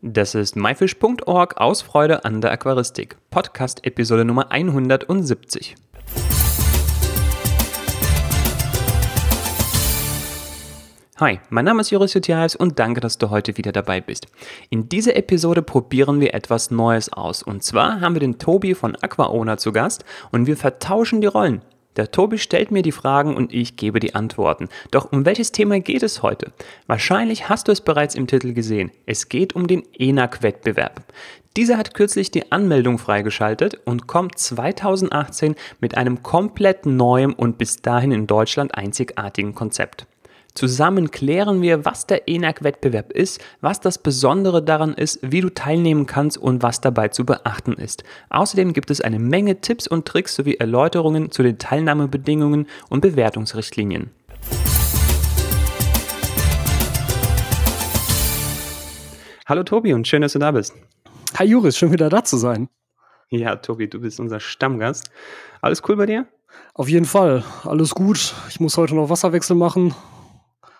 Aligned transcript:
Das 0.00 0.36
ist 0.36 0.54
myfish.org 0.54 1.56
aus 1.56 1.82
Freude 1.82 2.24
an 2.24 2.40
der 2.40 2.52
Aquaristik. 2.52 3.16
Podcast 3.30 3.84
Episode 3.84 4.24
Nummer 4.24 4.52
170. 4.52 5.74
Hi, 11.16 11.40
mein 11.50 11.64
Name 11.64 11.80
ist 11.80 11.90
Joris 11.90 12.14
Jutiaevs 12.14 12.54
und 12.54 12.78
danke, 12.78 13.00
dass 13.00 13.18
du 13.18 13.30
heute 13.30 13.56
wieder 13.56 13.72
dabei 13.72 14.00
bist. 14.00 14.28
In 14.70 14.88
dieser 14.88 15.16
Episode 15.16 15.62
probieren 15.62 16.20
wir 16.20 16.32
etwas 16.32 16.70
Neues 16.70 17.12
aus. 17.12 17.42
Und 17.42 17.64
zwar 17.64 18.00
haben 18.00 18.14
wir 18.14 18.20
den 18.20 18.38
Tobi 18.38 18.76
von 18.76 18.94
AquaOwner 18.94 19.58
zu 19.58 19.72
Gast 19.72 20.04
und 20.30 20.46
wir 20.46 20.56
vertauschen 20.56 21.20
die 21.20 21.26
Rollen. 21.26 21.60
Der 21.96 22.10
Tobi 22.10 22.38
stellt 22.38 22.70
mir 22.70 22.82
die 22.82 22.92
Fragen 22.92 23.36
und 23.36 23.52
ich 23.52 23.76
gebe 23.76 23.98
die 23.98 24.14
Antworten. 24.14 24.68
Doch 24.90 25.12
um 25.12 25.24
welches 25.24 25.52
Thema 25.52 25.80
geht 25.80 26.02
es 26.02 26.22
heute? 26.22 26.52
Wahrscheinlich 26.86 27.48
hast 27.48 27.68
du 27.68 27.72
es 27.72 27.80
bereits 27.80 28.14
im 28.14 28.26
Titel 28.26 28.52
gesehen. 28.52 28.92
Es 29.06 29.28
geht 29.28 29.56
um 29.56 29.66
den 29.66 29.82
ENAC-Wettbewerb. 29.98 31.02
Dieser 31.56 31.76
hat 31.76 31.94
kürzlich 31.94 32.30
die 32.30 32.52
Anmeldung 32.52 32.98
freigeschaltet 32.98 33.80
und 33.84 34.06
kommt 34.06 34.38
2018 34.38 35.56
mit 35.80 35.96
einem 35.96 36.22
komplett 36.22 36.86
neuen 36.86 37.32
und 37.32 37.58
bis 37.58 37.82
dahin 37.82 38.12
in 38.12 38.28
Deutschland 38.28 38.76
einzigartigen 38.76 39.56
Konzept. 39.56 40.06
Zusammen 40.58 41.12
klären 41.12 41.62
wir, 41.62 41.84
was 41.84 42.08
der 42.08 42.26
ENAC-Wettbewerb 42.26 43.12
ist, 43.12 43.40
was 43.60 43.78
das 43.78 43.96
Besondere 43.96 44.60
daran 44.60 44.92
ist, 44.92 45.20
wie 45.22 45.40
du 45.40 45.50
teilnehmen 45.50 46.06
kannst 46.06 46.36
und 46.36 46.64
was 46.64 46.80
dabei 46.80 47.06
zu 47.06 47.24
beachten 47.24 47.74
ist. 47.74 48.02
Außerdem 48.30 48.72
gibt 48.72 48.90
es 48.90 49.00
eine 49.00 49.20
Menge 49.20 49.60
Tipps 49.60 49.86
und 49.86 50.04
Tricks 50.04 50.34
sowie 50.34 50.56
Erläuterungen 50.56 51.30
zu 51.30 51.44
den 51.44 51.58
Teilnahmebedingungen 51.58 52.66
und 52.88 53.02
Bewertungsrichtlinien. 53.02 54.10
Hallo 59.46 59.62
Tobi 59.62 59.92
und 59.92 60.08
schön, 60.08 60.22
dass 60.22 60.32
du 60.32 60.40
da 60.40 60.50
bist. 60.50 60.74
Hi 61.38 61.46
Juris, 61.46 61.78
schön 61.78 61.92
wieder 61.92 62.08
da 62.08 62.24
zu 62.24 62.36
sein. 62.36 62.68
Ja, 63.28 63.54
Tobi, 63.54 63.88
du 63.88 64.00
bist 64.00 64.18
unser 64.18 64.40
Stammgast. 64.40 65.08
Alles 65.60 65.84
cool 65.88 65.94
bei 65.94 66.06
dir? 66.06 66.26
Auf 66.74 66.88
jeden 66.88 67.06
Fall, 67.06 67.44
alles 67.62 67.94
gut. 67.94 68.34
Ich 68.48 68.58
muss 68.58 68.76
heute 68.76 68.96
noch 68.96 69.08
Wasserwechsel 69.08 69.54
machen. 69.54 69.94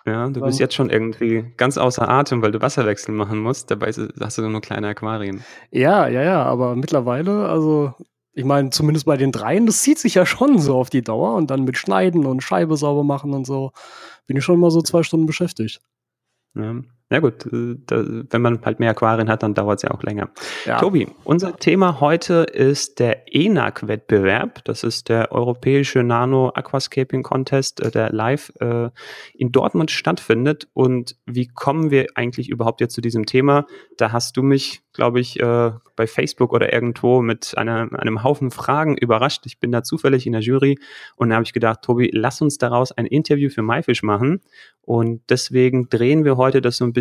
Ja, 0.06 0.28
du 0.28 0.40
bist 0.40 0.58
jetzt 0.58 0.74
schon 0.74 0.90
irgendwie 0.90 1.52
ganz 1.56 1.76
außer 1.76 2.08
Atem, 2.08 2.40
weil 2.40 2.52
du 2.52 2.62
Wasserwechsel 2.62 3.14
machen 3.14 3.40
musst. 3.40 3.70
Dabei 3.70 3.92
hast 3.92 4.38
du 4.38 4.48
nur 4.48 4.60
kleine 4.60 4.88
Aquarien. 4.88 5.44
Ja, 5.70 6.08
ja, 6.08 6.22
ja, 6.22 6.42
aber 6.44 6.76
mittlerweile, 6.76 7.48
also 7.48 7.92
ich 8.32 8.44
meine, 8.44 8.70
zumindest 8.70 9.04
bei 9.04 9.16
den 9.16 9.32
dreien, 9.32 9.66
das 9.66 9.82
zieht 9.82 9.98
sich 9.98 10.14
ja 10.14 10.24
schon 10.24 10.58
so 10.58 10.76
auf 10.76 10.90
die 10.90 11.02
Dauer 11.02 11.34
und 11.34 11.50
dann 11.50 11.64
mit 11.64 11.76
Schneiden 11.76 12.24
und 12.24 12.42
Scheibe 12.42 12.76
sauber 12.76 13.04
machen 13.04 13.34
und 13.34 13.46
so, 13.46 13.72
bin 14.26 14.36
ich 14.36 14.44
schon 14.44 14.60
mal 14.60 14.70
so 14.70 14.80
zwei 14.80 15.02
Stunden 15.02 15.26
beschäftigt. 15.26 15.80
Ja. 16.54 16.76
Ja 17.10 17.20
gut, 17.20 17.46
äh, 17.46 17.76
da, 17.86 18.04
wenn 18.28 18.42
man 18.42 18.60
halt 18.66 18.80
mehr 18.80 18.90
Aquarien 18.90 19.30
hat, 19.30 19.42
dann 19.42 19.54
dauert 19.54 19.78
es 19.78 19.82
ja 19.82 19.92
auch 19.92 20.02
länger. 20.02 20.28
Ja. 20.66 20.78
Tobi, 20.78 21.08
unser 21.24 21.56
Thema 21.56 22.00
heute 22.00 22.42
ist 22.52 22.98
der 22.98 23.34
ENAC-Wettbewerb. 23.34 24.62
Das 24.64 24.84
ist 24.84 25.08
der 25.08 25.32
Europäische 25.32 26.02
Nano 26.02 26.50
Aquascaping 26.54 27.22
Contest, 27.22 27.80
äh, 27.80 27.90
der 27.90 28.12
live 28.12 28.52
äh, 28.60 28.90
in 29.34 29.52
Dortmund 29.52 29.90
stattfindet. 29.90 30.68
Und 30.74 31.16
wie 31.24 31.46
kommen 31.46 31.90
wir 31.90 32.08
eigentlich 32.14 32.50
überhaupt 32.50 32.82
jetzt 32.82 32.94
zu 32.94 33.00
diesem 33.00 33.24
Thema? 33.24 33.64
Da 33.96 34.12
hast 34.12 34.36
du 34.36 34.42
mich, 34.42 34.82
glaube 34.92 35.18
ich, 35.18 35.40
äh, 35.40 35.70
bei 35.96 36.06
Facebook 36.06 36.52
oder 36.52 36.74
irgendwo 36.74 37.22
mit 37.22 37.56
einer, 37.56 37.88
einem 37.98 38.22
Haufen 38.22 38.50
Fragen 38.50 38.98
überrascht. 38.98 39.46
Ich 39.46 39.60
bin 39.60 39.72
da 39.72 39.82
zufällig 39.82 40.26
in 40.26 40.32
der 40.32 40.42
Jury 40.42 40.78
und 41.16 41.30
da 41.30 41.36
habe 41.36 41.44
ich 41.44 41.54
gedacht, 41.54 41.80
Tobi, 41.82 42.10
lass 42.12 42.42
uns 42.42 42.58
daraus 42.58 42.92
ein 42.92 43.06
Interview 43.06 43.48
für 43.48 43.62
MyFish 43.62 44.02
machen. 44.02 44.42
Und 44.82 45.22
deswegen 45.28 45.88
drehen 45.88 46.24
wir 46.24 46.36
heute 46.36 46.60
das 46.62 46.78
so 46.78 46.84
ein 46.84 46.92
bisschen 46.92 46.97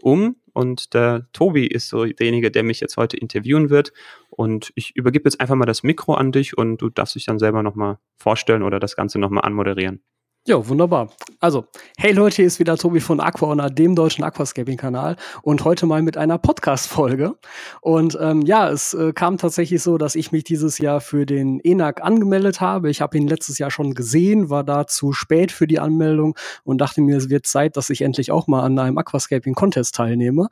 um 0.00 0.36
und 0.52 0.94
der 0.94 1.26
Tobi 1.32 1.66
ist 1.66 1.88
so 1.88 2.04
derjenige, 2.04 2.50
der 2.50 2.62
mich 2.62 2.80
jetzt 2.80 2.96
heute 2.96 3.16
interviewen 3.16 3.70
wird. 3.70 3.92
Und 4.30 4.72
ich 4.74 4.94
übergebe 4.96 5.24
jetzt 5.24 5.40
einfach 5.40 5.54
mal 5.54 5.66
das 5.66 5.82
Mikro 5.82 6.14
an 6.14 6.32
dich 6.32 6.56
und 6.56 6.78
du 6.78 6.90
darfst 6.90 7.14
dich 7.14 7.24
dann 7.24 7.38
selber 7.38 7.62
nochmal 7.62 7.98
vorstellen 8.16 8.62
oder 8.62 8.78
das 8.78 8.96
Ganze 8.96 9.18
nochmal 9.18 9.44
anmoderieren. 9.44 10.02
Ja, 10.44 10.68
wunderbar. 10.68 11.08
Also, 11.38 11.66
hey 11.96 12.10
Leute, 12.10 12.34
hier 12.36 12.46
ist 12.46 12.58
wieder 12.58 12.76
Tobi 12.76 12.98
von 12.98 13.20
Aquaona, 13.20 13.68
dem 13.68 13.94
deutschen 13.94 14.24
Aquascaping-Kanal 14.24 15.14
und 15.42 15.64
heute 15.64 15.86
mal 15.86 16.02
mit 16.02 16.16
einer 16.16 16.36
Podcast-Folge. 16.36 17.36
Und 17.80 18.18
ähm, 18.20 18.42
ja, 18.42 18.68
es 18.68 18.92
äh, 18.92 19.12
kam 19.12 19.38
tatsächlich 19.38 19.84
so, 19.84 19.98
dass 19.98 20.16
ich 20.16 20.32
mich 20.32 20.42
dieses 20.42 20.78
Jahr 20.78 21.00
für 21.00 21.26
den 21.26 21.60
ENAC 21.60 22.02
angemeldet 22.02 22.60
habe. 22.60 22.90
Ich 22.90 23.00
habe 23.00 23.16
ihn 23.18 23.28
letztes 23.28 23.58
Jahr 23.58 23.70
schon 23.70 23.94
gesehen, 23.94 24.50
war 24.50 24.64
da 24.64 24.88
zu 24.88 25.12
spät 25.12 25.52
für 25.52 25.68
die 25.68 25.78
Anmeldung 25.78 26.36
und 26.64 26.78
dachte 26.78 27.02
mir, 27.02 27.18
es 27.18 27.30
wird 27.30 27.46
Zeit, 27.46 27.76
dass 27.76 27.88
ich 27.88 28.02
endlich 28.02 28.32
auch 28.32 28.48
mal 28.48 28.64
an 28.64 28.76
einem 28.80 28.98
Aquascaping-Contest 28.98 29.94
teilnehme. 29.94 30.48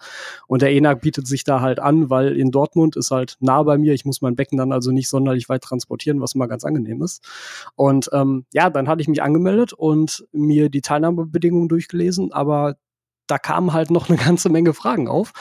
Und 0.46 0.62
der 0.62 0.70
ENAC 0.70 1.00
bietet 1.00 1.26
sich 1.26 1.42
da 1.42 1.62
halt 1.62 1.80
an, 1.80 2.10
weil 2.10 2.36
in 2.36 2.52
Dortmund 2.52 2.94
ist 2.94 3.10
halt 3.10 3.38
nah 3.40 3.64
bei 3.64 3.76
mir. 3.76 3.92
Ich 3.92 4.04
muss 4.04 4.22
mein 4.22 4.36
Becken 4.36 4.56
dann 4.56 4.70
also 4.70 4.92
nicht 4.92 5.08
sonderlich 5.08 5.48
weit 5.48 5.62
transportieren, 5.62 6.20
was 6.20 6.36
mal 6.36 6.46
ganz 6.46 6.64
angenehm 6.64 7.02
ist. 7.02 7.24
Und 7.74 8.08
ähm, 8.12 8.44
ja, 8.52 8.70
dann 8.70 8.86
hatte 8.86 9.02
ich 9.02 9.08
mich 9.08 9.20
angemeldet 9.20 9.79
und 9.80 10.26
mir 10.30 10.68
die 10.68 10.82
Teilnahmebedingungen 10.82 11.70
durchgelesen, 11.70 12.32
aber 12.32 12.76
da 13.26 13.38
kamen 13.38 13.72
halt 13.72 13.90
noch 13.90 14.10
eine 14.10 14.18
ganze 14.18 14.50
Menge 14.50 14.74
Fragen 14.74 15.08
auf. 15.08 15.32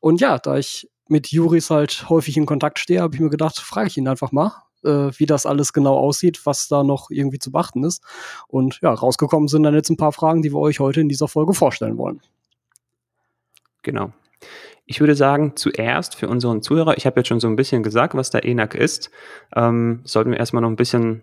Und 0.00 0.20
ja, 0.20 0.38
da 0.38 0.58
ich 0.58 0.90
mit 1.08 1.28
Juris 1.28 1.70
halt 1.70 2.10
häufig 2.10 2.36
in 2.36 2.44
Kontakt 2.44 2.78
stehe, 2.78 3.00
habe 3.00 3.14
ich 3.14 3.20
mir 3.22 3.30
gedacht, 3.30 3.58
frage 3.58 3.88
ich 3.88 3.96
ihn 3.96 4.06
einfach 4.06 4.32
mal, 4.32 4.52
äh, 4.84 5.10
wie 5.16 5.24
das 5.24 5.46
alles 5.46 5.72
genau 5.72 5.96
aussieht, 5.96 6.44
was 6.44 6.68
da 6.68 6.84
noch 6.84 7.10
irgendwie 7.10 7.38
zu 7.38 7.50
beachten 7.50 7.84
ist. 7.84 8.02
Und 8.48 8.80
ja, 8.82 8.92
rausgekommen 8.92 9.48
sind 9.48 9.62
dann 9.62 9.74
jetzt 9.74 9.88
ein 9.88 9.96
paar 9.96 10.12
Fragen, 10.12 10.42
die 10.42 10.52
wir 10.52 10.58
euch 10.58 10.78
heute 10.78 11.00
in 11.00 11.08
dieser 11.08 11.28
Folge 11.28 11.54
vorstellen 11.54 11.96
wollen. 11.96 12.20
Genau. 13.82 14.12
Ich 14.84 15.00
würde 15.00 15.14
sagen, 15.14 15.52
zuerst 15.56 16.16
für 16.16 16.28
unseren 16.28 16.60
Zuhörer, 16.60 16.98
ich 16.98 17.06
habe 17.06 17.20
jetzt 17.20 17.28
schon 17.28 17.40
so 17.40 17.48
ein 17.48 17.56
bisschen 17.56 17.82
gesagt, 17.82 18.14
was 18.14 18.28
der 18.28 18.44
ENAC 18.44 18.74
ist, 18.74 19.10
ähm, 19.54 20.02
sollten 20.04 20.32
wir 20.32 20.38
erstmal 20.38 20.60
noch 20.60 20.68
ein 20.68 20.76
bisschen 20.76 21.22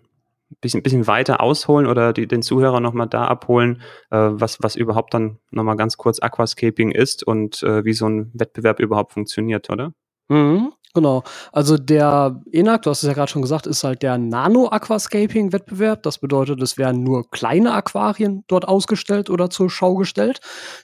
bisschen, 0.60 0.82
bisschen 0.82 1.06
weiter 1.06 1.40
ausholen 1.40 1.86
oder 1.86 2.12
die, 2.12 2.26
den 2.26 2.42
Zuhörer 2.42 2.80
nochmal 2.80 3.08
da 3.08 3.24
abholen, 3.24 3.82
äh, 4.10 4.16
was, 4.18 4.62
was 4.62 4.76
überhaupt 4.76 5.14
dann 5.14 5.38
nochmal 5.50 5.76
ganz 5.76 5.96
kurz 5.96 6.20
Aquascaping 6.20 6.90
ist 6.90 7.22
und 7.22 7.62
äh, 7.62 7.84
wie 7.84 7.92
so 7.92 8.06
ein 8.06 8.30
Wettbewerb 8.34 8.80
überhaupt 8.80 9.12
funktioniert, 9.12 9.70
oder? 9.70 9.92
Mhm, 10.28 10.72
genau. 10.94 11.22
Also 11.52 11.76
der 11.76 12.40
ENAC, 12.50 12.82
du 12.82 12.90
hast 12.90 13.02
es 13.02 13.08
ja 13.08 13.14
gerade 13.14 13.30
schon 13.30 13.42
gesagt, 13.42 13.66
ist 13.66 13.84
halt 13.84 14.02
der 14.02 14.16
Nano-Aquascaping-Wettbewerb. 14.16 16.02
Das 16.02 16.18
bedeutet, 16.18 16.62
es 16.62 16.78
werden 16.78 17.02
nur 17.02 17.30
kleine 17.30 17.72
Aquarien 17.72 18.44
dort 18.46 18.66
ausgestellt 18.66 19.28
oder 19.28 19.50
zur 19.50 19.68
Schau 19.68 19.96
gestellt. 19.96 20.40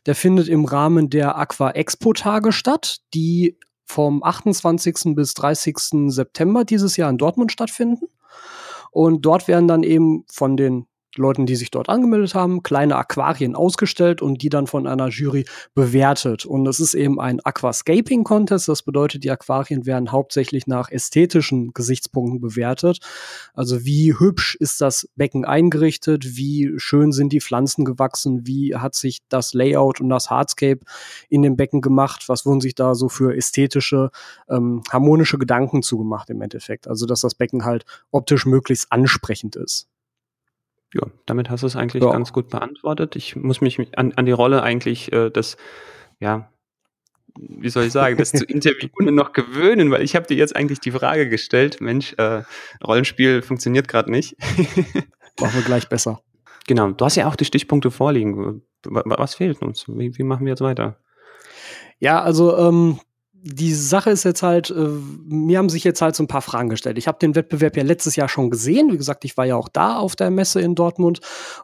Der 0.06 0.14
findet 0.14 0.48
im 0.48 0.66
Rahmen 0.66 1.08
der 1.08 1.38
Aqua 1.38 1.70
Expo-Tage 1.70 2.52
statt, 2.52 2.98
die 3.14 3.58
vom 3.87 4.22
28. 4.22 5.14
bis 5.16 5.34
30. 5.34 6.12
September 6.12 6.64
dieses 6.64 6.97
Jahr 6.97 7.10
in 7.10 7.19
Dortmund 7.19 7.50
stattfinden. 7.50 8.06
Und 8.91 9.25
dort 9.25 9.49
werden 9.49 9.69
dann 9.69 9.83
eben 9.83 10.25
von 10.33 10.56
den 10.56 10.87
Leuten, 11.16 11.47
die 11.47 11.56
sich 11.56 11.71
dort 11.71 11.88
angemeldet 11.88 12.34
haben, 12.34 12.62
kleine 12.62 12.97
Aquarien 12.97 13.56
ausgestellt 13.56 14.22
und 14.22 14.43
die 14.43 14.48
dann 14.48 14.66
von 14.66 14.87
einer 14.87 15.09
Jury 15.09 15.44
bewertet. 15.75 16.47
Und 16.47 16.66
es 16.66 16.78
ist 16.78 16.94
eben 16.94 17.21
ein 17.21 17.41
Aquascaping 17.41 18.25
Contest. 18.25 18.69
Das 18.69 18.82
bedeutet, 18.82 19.25
die 19.25 19.31
Aquarien 19.31 19.87
werden 19.87 20.12
hauptsächlich 20.12 20.66
nach 20.66 20.91
ästhetischen 20.91 21.72
Gesichtspunkten 21.75 22.41
bewertet. 22.41 23.00
Also 23.54 23.84
wie 23.84 24.15
hübsch 24.19 24.54
ist 24.54 24.81
das 24.81 25.09
Becken 25.16 25.44
eingerichtet? 25.44 26.37
Wie 26.37 26.75
schön 26.76 27.12
sind 27.12 27.32
die 27.32 27.41
Pflanzen 27.41 27.84
gewachsen? 27.84 28.47
Wie 28.47 28.76
hat 28.76 28.94
sich 28.94 29.19
das 29.28 29.53
Layout 29.53 30.00
und 30.00 30.09
das 30.10 30.31
Hardscape 30.31 30.81
in 31.28 31.43
dem 31.43 31.56
Becken 31.56 31.81
gemacht? 31.81 32.28
Was 32.28 32.47
wurden 32.47 32.60
sich 32.60 32.75
da 32.75 32.94
so 32.94 33.09
für 33.09 33.37
ästhetische, 33.37 34.10
ähm, 34.49 34.82
harmonische 34.91 35.38
Gedanken 35.38 35.82
zugemacht 35.82 36.31
im 36.31 36.41
Endeffekt? 36.41 36.87
Also, 36.87 37.06
dass 37.06 37.22
das 37.22 37.34
Becken 37.34 37.65
halt 37.65 37.84
optisch 38.12 38.47
möglichst 38.47 38.93
ansprechend 38.93 39.56
ist. 39.56 39.90
Ja, 40.93 41.03
damit 41.27 41.51
hast 41.51 41.62
du 41.62 41.67
es 41.67 41.77
eigentlich 41.77 42.03
ja. 42.03 42.11
ganz 42.11 42.33
gut 42.33 42.49
beantwortet. 42.49 43.15
Ich 43.17 43.37
muss 43.37 43.61
mich 43.61 43.78
an, 43.97 44.12
an 44.12 44.27
die 44.27 44.33
Rolle 44.33 44.62
eigentlich 44.62 45.12
äh, 45.12 45.31
das, 45.31 45.56
ja, 46.19 46.51
wie 47.39 47.69
soll 47.69 47.84
ich 47.84 47.93
sagen, 47.93 48.17
das 48.17 48.33
zu 48.33 48.45
interviewen 48.49 49.14
noch 49.14 49.32
gewöhnen, 49.32 49.91
weil 49.91 50.03
ich 50.03 50.17
habe 50.17 50.26
dir 50.26 50.37
jetzt 50.37 50.56
eigentlich 50.56 50.81
die 50.81 50.91
Frage 50.91 51.29
gestellt, 51.29 51.81
Mensch, 51.81 52.14
äh, 52.19 52.43
Rollenspiel 52.85 53.43
funktioniert 53.43 53.88
gerade 53.88 54.11
nicht. 54.11 54.37
Machen 55.41 55.55
wir 55.55 55.62
gleich 55.62 55.88
besser. 55.88 56.23
Genau, 56.67 56.91
du 56.91 57.05
hast 57.05 57.17
ja 57.17 57.29
auch 57.29 57.37
die 57.37 57.44
Stichpunkte 57.44 57.91
vorliegen. 57.91 58.62
Was 58.85 59.35
fehlt 59.35 59.62
uns? 59.62 59.87
Wie, 59.88 60.17
wie 60.17 60.23
machen 60.23 60.47
wir 60.47 60.50
jetzt 60.50 60.61
weiter? 60.61 60.97
Ja, 61.99 62.23
also 62.23 62.56
ähm, 62.56 63.00
die 63.42 63.75
Sache 63.75 64.10
ist 64.10 64.25
jetzt 64.25 64.42
halt, 64.42 64.70
äh, 64.70 64.88
mir 65.26 65.58
haben 65.58 65.69
sich 65.69 65.84
jetzt 65.84 66.02
halt 66.02 66.14
so 66.14 66.22
ein 66.22 66.28
paar 66.28 66.42
Fragen 66.42 66.69
gestellt. 66.69 66.98
Ich 66.98 67.08
habe 67.08 67.19
den 67.19 67.34
Wettbewerb 67.34 67.76
ja 67.76 67.82
letztes 67.82 68.16
Jahr 68.16 68.28
schon 68.28 68.50
gesehen. 68.50 68.92
Wie 68.92 68.98
gesagt, 68.98 69.25
ich 69.25 69.37
war 69.37 69.46
ja 69.46 69.56
auch 69.56 69.69
da 69.69 69.96
auf 69.96 70.14
der 70.16 70.31
Messe 70.31 70.60
in 70.60 70.75
Dortmund 70.75 71.20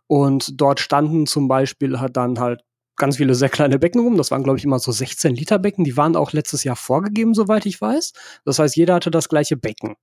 und 0.06 0.60
dort 0.60 0.80
standen 0.80 1.26
zum 1.26 1.48
Beispiel 1.48 2.00
halt 2.00 2.16
dann 2.16 2.38
halt 2.40 2.62
ganz 2.96 3.18
viele 3.18 3.34
sehr 3.34 3.50
kleine 3.50 3.78
Becken 3.78 4.00
rum. 4.00 4.16
Das 4.16 4.30
waren, 4.30 4.42
glaube 4.42 4.58
ich, 4.58 4.64
immer 4.64 4.78
so 4.78 4.90
16 4.90 5.34
Liter 5.34 5.58
Becken. 5.58 5.84
Die 5.84 5.96
waren 5.96 6.16
auch 6.16 6.32
letztes 6.32 6.64
Jahr 6.64 6.76
vorgegeben, 6.76 7.34
soweit 7.34 7.66
ich 7.66 7.80
weiß. 7.80 8.12
Das 8.44 8.58
heißt, 8.58 8.74
jeder 8.74 8.94
hatte 8.94 9.10
das 9.10 9.28
gleiche 9.28 9.56
Becken. 9.56 9.96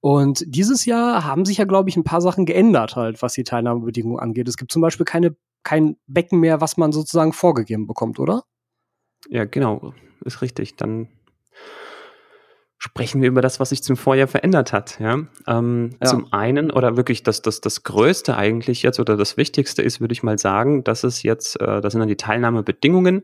Und 0.00 0.44
dieses 0.46 0.84
Jahr 0.84 1.24
haben 1.24 1.44
sich 1.44 1.58
ja, 1.58 1.64
glaube 1.64 1.90
ich, 1.90 1.96
ein 1.96 2.04
paar 2.04 2.20
Sachen 2.20 2.46
geändert 2.46 2.94
halt, 2.94 3.22
was 3.22 3.34
die 3.34 3.44
Teilnahmebedingungen 3.44 4.20
angeht. 4.20 4.48
Es 4.48 4.56
gibt 4.56 4.70
zum 4.70 4.82
Beispiel 4.82 5.04
keine, 5.04 5.36
kein 5.64 5.96
Becken 6.06 6.38
mehr, 6.38 6.60
was 6.60 6.76
man 6.76 6.92
sozusagen 6.92 7.32
vorgegeben 7.32 7.88
bekommt, 7.88 8.20
oder? 8.20 8.44
Ja, 9.28 9.44
genau. 9.44 9.92
Ist 10.22 10.42
richtig. 10.42 10.76
Dann 10.76 11.08
sprechen 12.78 13.22
wir 13.22 13.28
über 13.28 13.42
das, 13.42 13.60
was 13.60 13.68
sich 13.68 13.82
zum 13.84 13.96
Vorjahr 13.96 14.26
verändert 14.26 14.72
hat. 14.72 14.98
Ja? 14.98 15.20
Ähm, 15.46 15.90
ja. 16.00 16.08
Zum 16.08 16.32
einen, 16.32 16.72
oder 16.72 16.96
wirklich 16.96 17.22
das, 17.22 17.40
das, 17.40 17.60
das 17.60 17.84
Größte 17.84 18.36
eigentlich 18.36 18.82
jetzt 18.82 18.98
oder 18.98 19.16
das 19.16 19.36
Wichtigste 19.36 19.82
ist, 19.82 20.00
würde 20.00 20.12
ich 20.12 20.24
mal 20.24 20.36
sagen, 20.36 20.82
dass 20.82 21.04
es 21.04 21.22
jetzt, 21.22 21.60
äh, 21.60 21.80
das 21.80 21.92
sind 21.92 22.00
dann 22.00 22.08
die 22.08 22.16
Teilnahmebedingungen. 22.16 23.22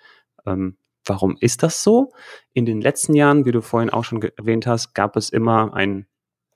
Ähm, 0.45 0.77
warum 1.05 1.37
ist 1.39 1.63
das 1.63 1.83
so? 1.83 2.11
In 2.53 2.65
den 2.65 2.81
letzten 2.81 3.13
Jahren, 3.13 3.45
wie 3.45 3.51
du 3.51 3.61
vorhin 3.61 3.89
auch 3.89 4.03
schon 4.03 4.21
erwähnt 4.21 4.67
hast, 4.67 4.93
gab 4.93 5.15
es 5.15 5.29
immer 5.29 5.73
ein 5.73 6.07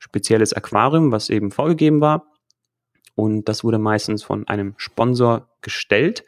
spezielles 0.01 0.51
Aquarium, 0.51 1.12
was 1.12 1.30
eben 1.30 1.51
vorgegeben 1.51 2.01
war. 2.01 2.25
Und 3.15 3.48
das 3.48 3.63
wurde 3.63 3.77
meistens 3.77 4.24
von 4.24 4.48
einem 4.48 4.74
Sponsor 4.77 5.48
gestellt. 5.62 6.25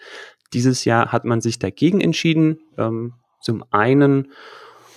Dieses 0.54 0.86
Jahr 0.86 1.12
hat 1.12 1.26
man 1.26 1.42
sich 1.42 1.58
dagegen 1.60 2.00
entschieden. 2.00 2.60
Ähm, 2.78 3.16
zum 3.42 3.64
einen, 3.72 4.32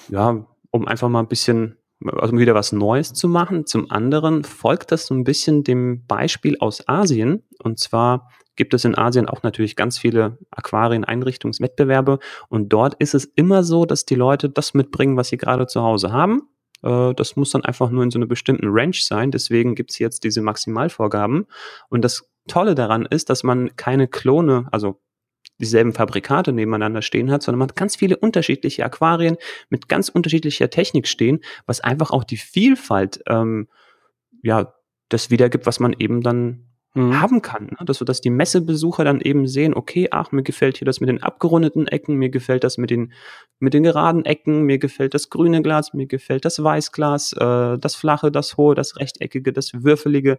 ja, 0.08 0.46
um 0.70 0.87
einfach 0.87 1.08
mal 1.08 1.20
ein 1.20 1.28
bisschen, 1.28 1.78
also 2.05 2.37
wieder 2.37 2.55
was 2.55 2.73
Neues 2.73 3.14
zu 3.14 3.28
machen. 3.28 3.64
Zum 3.64 3.90
anderen 3.90 4.44
folgt 4.44 4.93
das 4.93 5.06
so 5.06 5.14
ein 5.14 5.25
bisschen 5.25 5.64
dem 5.64 6.05
Beispiel 6.06 6.58
aus 6.61 6.87
Asien. 6.87 7.44
Und 7.58 7.78
zwar 7.78 8.28
gibt 8.56 8.75
es 8.75 8.84
in 8.84 8.96
Asien 8.96 9.26
auch 9.26 9.43
natürlich 9.43 9.75
ganz 9.75 9.99
viele 9.99 10.38
Aquarien-Einrichtungswettbewerbe. 10.50 12.19
Und 12.49 12.69
dort 12.69 12.94
ist 12.94 13.14
es 13.14 13.25
immer 13.25 13.64
so, 13.64 13.87
dass 13.87 14.05
die 14.05 14.14
Leute 14.17 14.50
das 14.50 14.75
mitbringen, 14.75 15.17
was 15.17 15.28
sie 15.28 15.38
gerade 15.38 15.67
zu 15.67 15.82
Hause 15.82 16.12
haben. 16.12 16.43
Äh, 16.82 17.14
das 17.14 17.37
muss 17.37 17.50
dann 17.50 17.64
einfach 17.64 17.90
nur 17.90 18.02
in 18.02 18.11
so 18.11 18.19
einer 18.19 18.26
bestimmten 18.26 18.67
Range 18.69 18.96
sein. 18.99 19.31
Deswegen 19.31 19.75
gibt 19.75 19.90
es 19.90 19.99
jetzt 19.99 20.25
diese 20.25 20.43
Maximalvorgaben. 20.43 21.46
Und 21.88 22.02
das 22.02 22.28
Tolle 22.49 22.75
daran 22.75 23.06
ist, 23.06 23.31
dass 23.31 23.43
man 23.43 23.75
keine 23.76 24.08
Klone, 24.08 24.69
also 24.73 25.00
dieselben 25.58 25.93
Fabrikate 25.93 26.52
nebeneinander 26.52 27.02
stehen 27.02 27.31
hat, 27.31 27.43
sondern 27.43 27.61
man 27.61 27.69
hat 27.69 27.76
ganz 27.76 27.96
viele 27.96 28.17
unterschiedliche 28.17 28.84
Aquarien 28.84 29.37
mit 29.70 29.88
ganz 29.88 30.08
unterschiedlicher 30.08 30.70
Technik 30.70 31.08
stehen, 31.08 31.40
was 31.67 31.81
einfach 31.81 32.11
auch 32.11 32.25
die 32.25 32.37
Vielfalt 32.37 33.23
ähm, 33.26 33.69
ja 34.43 34.75
das 35.08 35.31
wiedergibt, 35.31 35.67
was 35.67 35.81
man 35.81 35.94
eben 35.99 36.20
dann 36.20 36.67
mhm. 36.96 37.20
haben 37.20 37.43
kann. 37.43 37.66
Ne? 37.66 37.84
Dass, 37.84 37.98
dass 37.98 38.20
die 38.20 38.31
Messebesucher 38.31 39.04
dann 39.04 39.20
eben 39.20 39.46
sehen, 39.46 39.75
okay, 39.75 40.08
ach, 40.10 40.32
mir 40.32 40.43
gefällt 40.43 40.78
hier 40.78 40.87
das 40.87 41.00
mit 41.00 41.08
den 41.08 41.22
abgerundeten 41.22 41.87
Ecken, 41.87 42.16
mir 42.16 42.31
gefällt 42.31 42.64
das 42.64 42.78
mit 42.78 42.90
den, 42.90 43.12
mit 43.58 43.75
den 43.75 43.82
geraden 43.82 44.25
Ecken, 44.25 44.62
mir 44.62 44.78
gefällt 44.78 45.14
das 45.14 45.31
grüne 45.31 45.62
Glas, 45.62 45.93
mir 45.94 46.06
gefällt 46.06 46.44
das 46.44 46.62
Weißglas, 46.62 47.34
äh, 47.34 47.78
das 47.78 47.94
flache, 47.94 48.31
das 48.31 48.56
hohe, 48.56 48.75
das 48.75 48.96
rechteckige, 48.96 49.52
das 49.52 49.72
würfelige. 49.75 50.38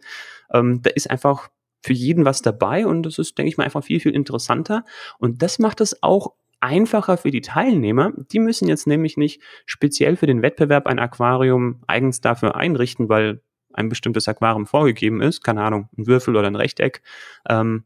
Ähm, 0.51 0.81
da 0.81 0.89
ist 0.89 1.09
einfach 1.09 1.49
für 1.81 1.93
jeden 1.93 2.25
was 2.25 2.41
dabei 2.41 2.85
und 2.85 3.03
das 3.03 3.17
ist, 3.17 3.37
denke 3.37 3.49
ich 3.49 3.57
mal, 3.57 3.63
einfach 3.63 3.83
viel, 3.83 3.99
viel 3.99 4.13
interessanter. 4.13 4.83
Und 5.19 5.41
das 5.41 5.59
macht 5.59 5.79
es 5.81 6.01
auch 6.01 6.33
einfacher 6.59 7.17
für 7.17 7.31
die 7.31 7.41
Teilnehmer. 7.41 8.11
Die 8.31 8.39
müssen 8.39 8.67
jetzt 8.67 8.87
nämlich 8.87 9.15
nicht 9.17 9.41
speziell 9.65 10.15
für 10.15 10.25
den 10.25 10.41
Wettbewerb 10.41 10.87
ein 10.87 10.99
Aquarium 10.99 11.83
eigens 11.87 12.21
dafür 12.21 12.55
einrichten, 12.55 13.09
weil 13.09 13.41
ein 13.77 13.89
bestimmtes 13.89 14.27
Aquarium 14.27 14.65
vorgegeben 14.65 15.21
ist, 15.21 15.43
keine 15.43 15.63
Ahnung, 15.63 15.89
ein 15.97 16.07
Würfel 16.07 16.35
oder 16.35 16.47
ein 16.47 16.55
Rechteck. 16.55 17.01
Ähm, 17.47 17.83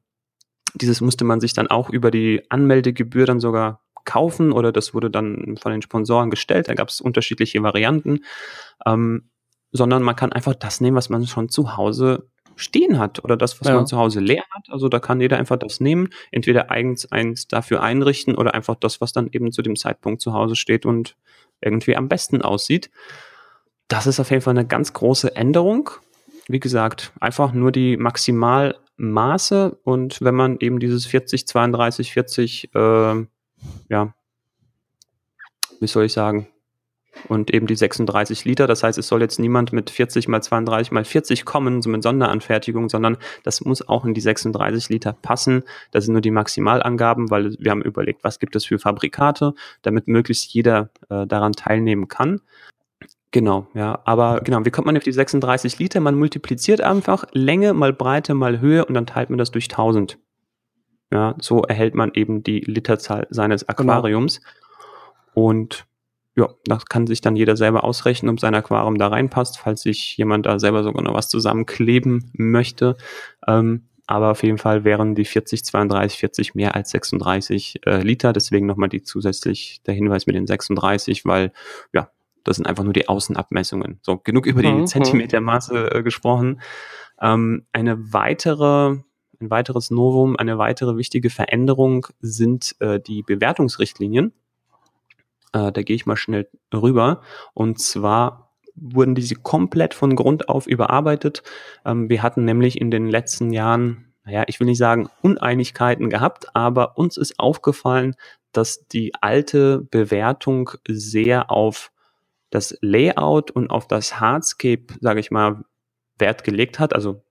dieses 0.73 1.01
musste 1.01 1.25
man 1.25 1.39
sich 1.39 1.53
dann 1.53 1.67
auch 1.67 1.89
über 1.89 2.11
die 2.11 2.43
Anmeldegebühr 2.49 3.25
dann 3.25 3.39
sogar 3.39 3.81
kaufen 4.05 4.51
oder 4.51 4.71
das 4.71 4.93
wurde 4.93 5.11
dann 5.11 5.57
von 5.61 5.71
den 5.71 5.81
Sponsoren 5.81 6.29
gestellt. 6.29 6.67
Da 6.67 6.73
gab 6.73 6.89
es 6.89 7.01
unterschiedliche 7.01 7.61
Varianten, 7.61 8.21
ähm, 8.85 9.29
sondern 9.71 10.03
man 10.03 10.15
kann 10.15 10.31
einfach 10.31 10.55
das 10.55 10.81
nehmen, 10.81 10.97
was 10.97 11.09
man 11.09 11.27
schon 11.27 11.49
zu 11.49 11.77
Hause 11.77 12.29
stehen 12.55 12.99
hat 12.99 13.23
oder 13.23 13.37
das, 13.37 13.59
was 13.59 13.67
ja. 13.67 13.75
man 13.75 13.87
zu 13.87 13.97
Hause 13.97 14.19
leer 14.19 14.43
hat. 14.51 14.67
Also 14.69 14.89
da 14.89 14.99
kann 14.99 15.21
jeder 15.21 15.37
einfach 15.37 15.57
das 15.57 15.79
nehmen, 15.79 16.09
entweder 16.31 16.69
eigens 16.71 17.11
eins 17.11 17.47
dafür 17.47 17.81
einrichten 17.81 18.35
oder 18.35 18.53
einfach 18.53 18.75
das, 18.75 19.01
was 19.01 19.13
dann 19.13 19.29
eben 19.31 19.51
zu 19.51 19.61
dem 19.61 19.75
Zeitpunkt 19.75 20.21
zu 20.21 20.33
Hause 20.33 20.55
steht 20.55 20.85
und 20.85 21.15
irgendwie 21.61 21.95
am 21.95 22.07
besten 22.07 22.41
aussieht. 22.41 22.89
Das 23.91 24.07
ist 24.07 24.21
auf 24.21 24.29
jeden 24.29 24.41
Fall 24.41 24.57
eine 24.57 24.65
ganz 24.65 24.93
große 24.93 25.35
Änderung. 25.35 25.89
Wie 26.47 26.61
gesagt, 26.61 27.11
einfach 27.19 27.51
nur 27.51 27.73
die 27.73 27.97
Maximalmaße 27.97 29.79
und 29.83 30.21
wenn 30.21 30.33
man 30.33 30.55
eben 30.61 30.79
dieses 30.79 31.05
40, 31.05 31.45
32, 31.45 32.13
40, 32.13 32.73
äh, 32.73 33.25
ja, 33.89 34.13
wie 35.81 35.87
soll 35.87 36.05
ich 36.05 36.13
sagen, 36.13 36.47
und 37.27 37.53
eben 37.53 37.67
die 37.67 37.75
36 37.75 38.45
Liter. 38.45 38.65
Das 38.65 38.81
heißt, 38.81 38.97
es 38.97 39.09
soll 39.09 39.19
jetzt 39.19 39.39
niemand 39.39 39.73
mit 39.73 39.89
40 39.89 40.29
mal 40.29 40.41
32 40.41 40.93
mal 40.93 41.03
40 41.03 41.43
kommen, 41.43 41.81
so 41.81 41.89
mit 41.89 42.01
Sonderanfertigung, 42.01 42.87
sondern 42.87 43.17
das 43.43 43.59
muss 43.59 43.85
auch 43.85 44.05
in 44.05 44.13
die 44.13 44.21
36 44.21 44.87
Liter 44.87 45.11
passen. 45.11 45.63
Das 45.91 46.05
sind 46.05 46.13
nur 46.13 46.21
die 46.21 46.31
Maximalangaben, 46.31 47.29
weil 47.29 47.57
wir 47.59 47.71
haben 47.71 47.81
überlegt, 47.81 48.23
was 48.23 48.39
gibt 48.39 48.55
es 48.55 48.63
für 48.63 48.79
Fabrikate, 48.79 49.53
damit 49.81 50.07
möglichst 50.07 50.53
jeder 50.53 50.91
äh, 51.09 51.27
daran 51.27 51.51
teilnehmen 51.51 52.07
kann. 52.07 52.39
Genau, 53.31 53.67
ja, 53.73 53.99
aber 54.03 54.41
genau, 54.41 54.65
wie 54.65 54.71
kommt 54.71 54.87
man 54.87 54.97
auf 54.97 55.03
die 55.03 55.11
36 55.13 55.79
Liter? 55.79 56.01
Man 56.01 56.15
multipliziert 56.15 56.81
einfach 56.81 57.23
Länge 57.31 57.73
mal 57.73 57.93
Breite 57.93 58.33
mal 58.33 58.59
Höhe 58.59 58.85
und 58.85 58.93
dann 58.93 59.05
teilt 59.05 59.29
man 59.29 59.39
das 59.39 59.51
durch 59.51 59.69
1000. 59.69 60.17
Ja, 61.11 61.35
so 61.39 61.61
erhält 61.61 61.95
man 61.95 62.11
eben 62.13 62.43
die 62.43 62.59
Literzahl 62.59 63.27
seines 63.29 63.65
genau. 63.65 63.93
Aquariums. 63.93 64.39
Genau. 64.39 65.47
Und 65.47 65.85
ja, 66.35 66.49
das 66.65 66.85
kann 66.85 67.07
sich 67.07 67.21
dann 67.21 67.35
jeder 67.35 67.57
selber 67.57 67.83
ausrechnen, 67.83 68.31
ob 68.31 68.39
sein 68.39 68.55
Aquarium 68.55 68.97
da 68.97 69.07
reinpasst, 69.07 69.59
falls 69.59 69.81
sich 69.81 70.17
jemand 70.17 70.45
da 70.45 70.59
selber 70.59 70.83
sogar 70.83 71.03
noch 71.03 71.13
was 71.13 71.29
zusammenkleben 71.29 72.31
möchte. 72.33 72.97
Ähm, 73.47 73.87
aber 74.07 74.31
auf 74.31 74.43
jeden 74.43 74.57
Fall 74.57 74.83
wären 74.83 75.15
die 75.15 75.25
40, 75.25 75.63
32, 75.63 76.19
40 76.19 76.55
mehr 76.55 76.75
als 76.75 76.91
36 76.91 77.81
äh, 77.85 78.01
Liter. 78.01 78.33
Deswegen 78.33 78.65
nochmal 78.65 78.89
die 78.89 79.03
zusätzlich 79.03 79.81
der 79.85 79.93
Hinweis 79.93 80.27
mit 80.27 80.35
den 80.35 80.47
36, 80.47 81.25
weil 81.25 81.51
ja, 81.93 82.09
das 82.43 82.57
sind 82.57 82.67
einfach 82.67 82.83
nur 82.83 82.93
die 82.93 83.07
Außenabmessungen. 83.07 83.99
So, 84.01 84.17
genug 84.17 84.45
über 84.45 84.61
die 84.61 84.71
mhm. 84.71 84.87
Zentimetermaße 84.87 85.91
äh, 85.93 86.03
gesprochen. 86.03 86.61
Ähm, 87.21 87.65
eine 87.71 88.13
weitere 88.13 88.97
ein 89.41 89.49
weiteres 89.49 89.91
Novum, 89.91 90.35
eine 90.37 90.57
weitere 90.57 90.97
wichtige 90.97 91.29
Veränderung 91.29 92.07
sind 92.19 92.75
äh, 92.79 92.99
die 92.99 93.23
Bewertungsrichtlinien. 93.23 94.33
Äh, 95.53 95.71
da 95.71 95.81
gehe 95.81 95.95
ich 95.95 96.05
mal 96.05 96.15
schnell 96.15 96.47
rüber. 96.73 97.21
Und 97.53 97.79
zwar 97.79 98.51
wurden 98.75 99.15
diese 99.15 99.35
komplett 99.35 99.93
von 99.93 100.15
Grund 100.15 100.47
auf 100.47 100.67
überarbeitet. 100.67 101.43
Ähm, 101.85 102.09
wir 102.09 102.23
hatten 102.23 102.45
nämlich 102.45 102.79
in 102.79 102.91
den 102.91 103.07
letzten 103.07 103.51
Jahren, 103.51 104.13
naja, 104.23 104.43
ich 104.47 104.59
will 104.59 104.67
nicht 104.67 104.77
sagen 104.77 105.09
Uneinigkeiten 105.21 106.09
gehabt, 106.09 106.55
aber 106.55 106.97
uns 106.97 107.17
ist 107.17 107.39
aufgefallen, 107.39 108.15
dass 108.51 108.87
die 108.87 109.13
alte 109.21 109.79
Bewertung 109.79 110.71
sehr 110.87 111.51
auf 111.51 111.90
das 112.51 112.77
Layout 112.81 113.49
und 113.51 113.71
auf 113.71 113.87
das 113.87 114.19
Hardscape, 114.19 114.85
sage 114.99 115.19
ich 115.19 115.31
mal, 115.31 115.63
Wert 116.19 116.43
gelegt 116.43 116.79
hat. 116.79 116.93
Also 116.93 117.23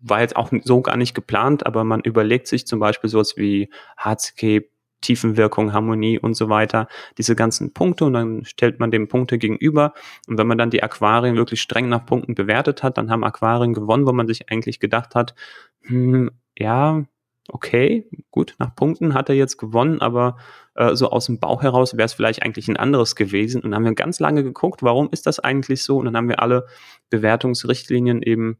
war 0.00 0.20
jetzt 0.20 0.36
auch 0.36 0.50
so 0.62 0.80
gar 0.80 0.96
nicht 0.96 1.14
geplant, 1.14 1.66
aber 1.66 1.84
man 1.84 2.00
überlegt 2.00 2.46
sich 2.46 2.66
zum 2.66 2.78
Beispiel 2.78 3.10
sowas 3.10 3.36
wie 3.36 3.70
Hardscape 3.96 4.68
Tiefenwirkung, 5.02 5.72
Harmonie 5.72 6.18
und 6.18 6.34
so 6.34 6.48
weiter, 6.48 6.88
diese 7.18 7.36
ganzen 7.36 7.72
Punkte 7.72 8.06
und 8.06 8.14
dann 8.14 8.44
stellt 8.44 8.80
man 8.80 8.90
dem 8.90 9.08
Punkte 9.08 9.38
gegenüber 9.38 9.92
und 10.26 10.38
wenn 10.38 10.46
man 10.46 10.58
dann 10.58 10.70
die 10.70 10.82
Aquarien 10.82 11.36
wirklich 11.36 11.60
streng 11.60 11.88
nach 11.88 12.06
Punkten 12.06 12.34
bewertet 12.34 12.82
hat, 12.82 12.96
dann 12.98 13.10
haben 13.10 13.22
Aquarien 13.22 13.74
gewonnen, 13.74 14.06
wo 14.06 14.12
man 14.12 14.26
sich 14.26 14.50
eigentlich 14.50 14.80
gedacht 14.80 15.14
hat, 15.14 15.34
hm, 15.82 16.30
ja, 16.56 17.04
okay, 17.48 18.08
gut, 18.30 18.54
nach 18.58 18.74
Punkten 18.74 19.14
hat 19.14 19.28
er 19.28 19.34
jetzt 19.34 19.56
gewonnen, 19.56 20.00
aber 20.00 20.36
äh, 20.74 20.94
so 20.94 21.10
aus 21.10 21.26
dem 21.26 21.38
Bauch 21.38 21.62
heraus 21.62 21.96
wäre 21.96 22.06
es 22.06 22.14
vielleicht 22.14 22.42
eigentlich 22.42 22.68
ein 22.68 22.76
anderes 22.76 23.16
gewesen 23.16 23.62
und 23.62 23.70
dann 23.70 23.76
haben 23.76 23.84
wir 23.84 23.94
ganz 23.94 24.20
lange 24.20 24.42
geguckt, 24.42 24.82
warum 24.82 25.08
ist 25.10 25.26
das 25.26 25.40
eigentlich 25.40 25.82
so 25.82 25.98
und 25.98 26.06
dann 26.06 26.16
haben 26.16 26.28
wir 26.28 26.40
alle 26.40 26.66
Bewertungsrichtlinien 27.10 28.22
eben 28.22 28.58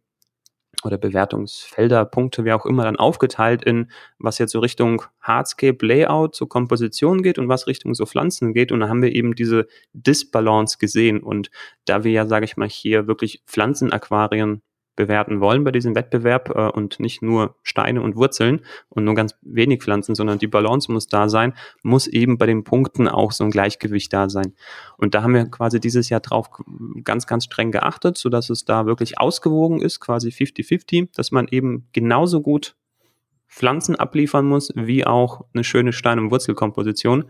oder 0.85 0.99
Bewertungsfelder, 0.99 2.05
Punkte, 2.05 2.45
wie 2.45 2.53
auch 2.53 2.67
immer, 2.67 2.85
dann 2.85 2.97
aufgeteilt 2.97 3.65
in, 3.65 3.91
was 4.19 4.39
jetzt 4.39 4.53
so 4.53 4.61
Richtung 4.61 5.03
Hardscape 5.21 5.85
Layout, 5.85 6.37
so 6.37 6.47
Komposition 6.47 7.23
geht 7.23 7.39
und 7.39 7.49
was 7.49 7.67
Richtung 7.67 7.95
so 7.95 8.07
Pflanzen 8.07 8.53
geht. 8.53 8.73
Und 8.73 8.81
da 8.81 8.89
haben 8.89 9.03
wir 9.03 9.15
eben 9.15 9.35
diese 9.35 9.67
Disbalance 9.93 10.79
gesehen. 10.79 11.23
Und 11.23 11.51
da 11.87 12.05
wir 12.05 12.13
ja, 12.13 12.27
sage 12.27 12.45
ich 12.45 12.57
mal, 12.57 12.69
hier 12.69 13.07
wirklich 13.07 13.43
Pflanzenaquarien 13.47 14.63
bewerten 14.97 15.41
wollen 15.41 15.63
bei 15.63 15.71
diesem 15.71 15.95
Wettbewerb 15.95 16.51
äh, 16.55 16.71
und 16.71 16.99
nicht 16.99 17.23
nur 17.23 17.55
Steine 17.63 18.03
und 18.03 18.17
Wurzeln 18.17 18.63
und 18.89 19.05
nur 19.05 19.15
ganz 19.15 19.35
wenig 19.43 19.83
Pflanzen, 19.83 20.15
sondern 20.15 20.39
die 20.39 20.47
Balance 20.47 20.91
muss 20.91 21.07
da 21.07 21.29
sein, 21.29 21.55
muss 21.83 22.07
eben 22.07 22.39
bei 22.39 22.47
den 22.47 22.65
Punkten 22.65 23.07
auch 23.07 23.33
so 23.33 23.45
ein 23.45 23.51
Gleichgewicht 23.51 24.13
da 24.13 24.29
sein. 24.29 24.55
Und 24.97 25.15
da 25.15 25.23
haben 25.23 25.35
wir 25.35 25.45
quasi 25.45 25.79
dieses 25.79 26.09
Jahr 26.09 26.21
drauf 26.21 26.51
ganz, 27.05 27.27
ganz 27.27 27.45
streng 27.45 27.71
geachtet, 27.71 28.19
sodass 28.19 28.51
es 28.51 28.65
da 28.65 28.87
wirklich 28.87 29.21
ausgewogen 29.21 29.81
ist, 29.81 30.01
quasi 30.01 30.31
50-50, 30.31 31.11
dass 31.15 31.31
man 31.31 31.47
eben 31.51 31.87
genauso 31.93 32.41
gut 32.41 32.75
Pflanzen 33.49 33.97
abliefern 33.97 34.47
muss, 34.47 34.73
wie 34.75 35.07
auch 35.07 35.45
eine 35.55 35.63
schöne 35.65 35.93
Stein- 35.93 36.19
und 36.19 36.31
Wurzelkomposition 36.31 37.27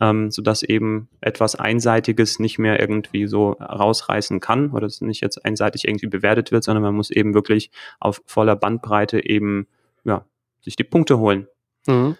ähm, 0.00 0.30
sodass 0.30 0.62
eben 0.62 1.08
etwas 1.20 1.54
Einseitiges 1.54 2.38
nicht 2.38 2.58
mehr 2.58 2.80
irgendwie 2.80 3.26
so 3.26 3.52
rausreißen 3.52 4.40
kann 4.40 4.70
oder 4.70 4.86
es 4.86 5.00
nicht 5.00 5.22
jetzt 5.22 5.44
einseitig 5.44 5.86
irgendwie 5.86 6.06
bewertet 6.06 6.52
wird, 6.52 6.64
sondern 6.64 6.82
man 6.82 6.94
muss 6.94 7.10
eben 7.10 7.34
wirklich 7.34 7.70
auf 8.00 8.22
voller 8.26 8.56
Bandbreite 8.56 9.24
eben 9.24 9.66
ja, 10.04 10.24
sich 10.60 10.76
die 10.76 10.84
Punkte 10.84 11.18
holen. 11.18 11.48
Mhm. 11.86 12.16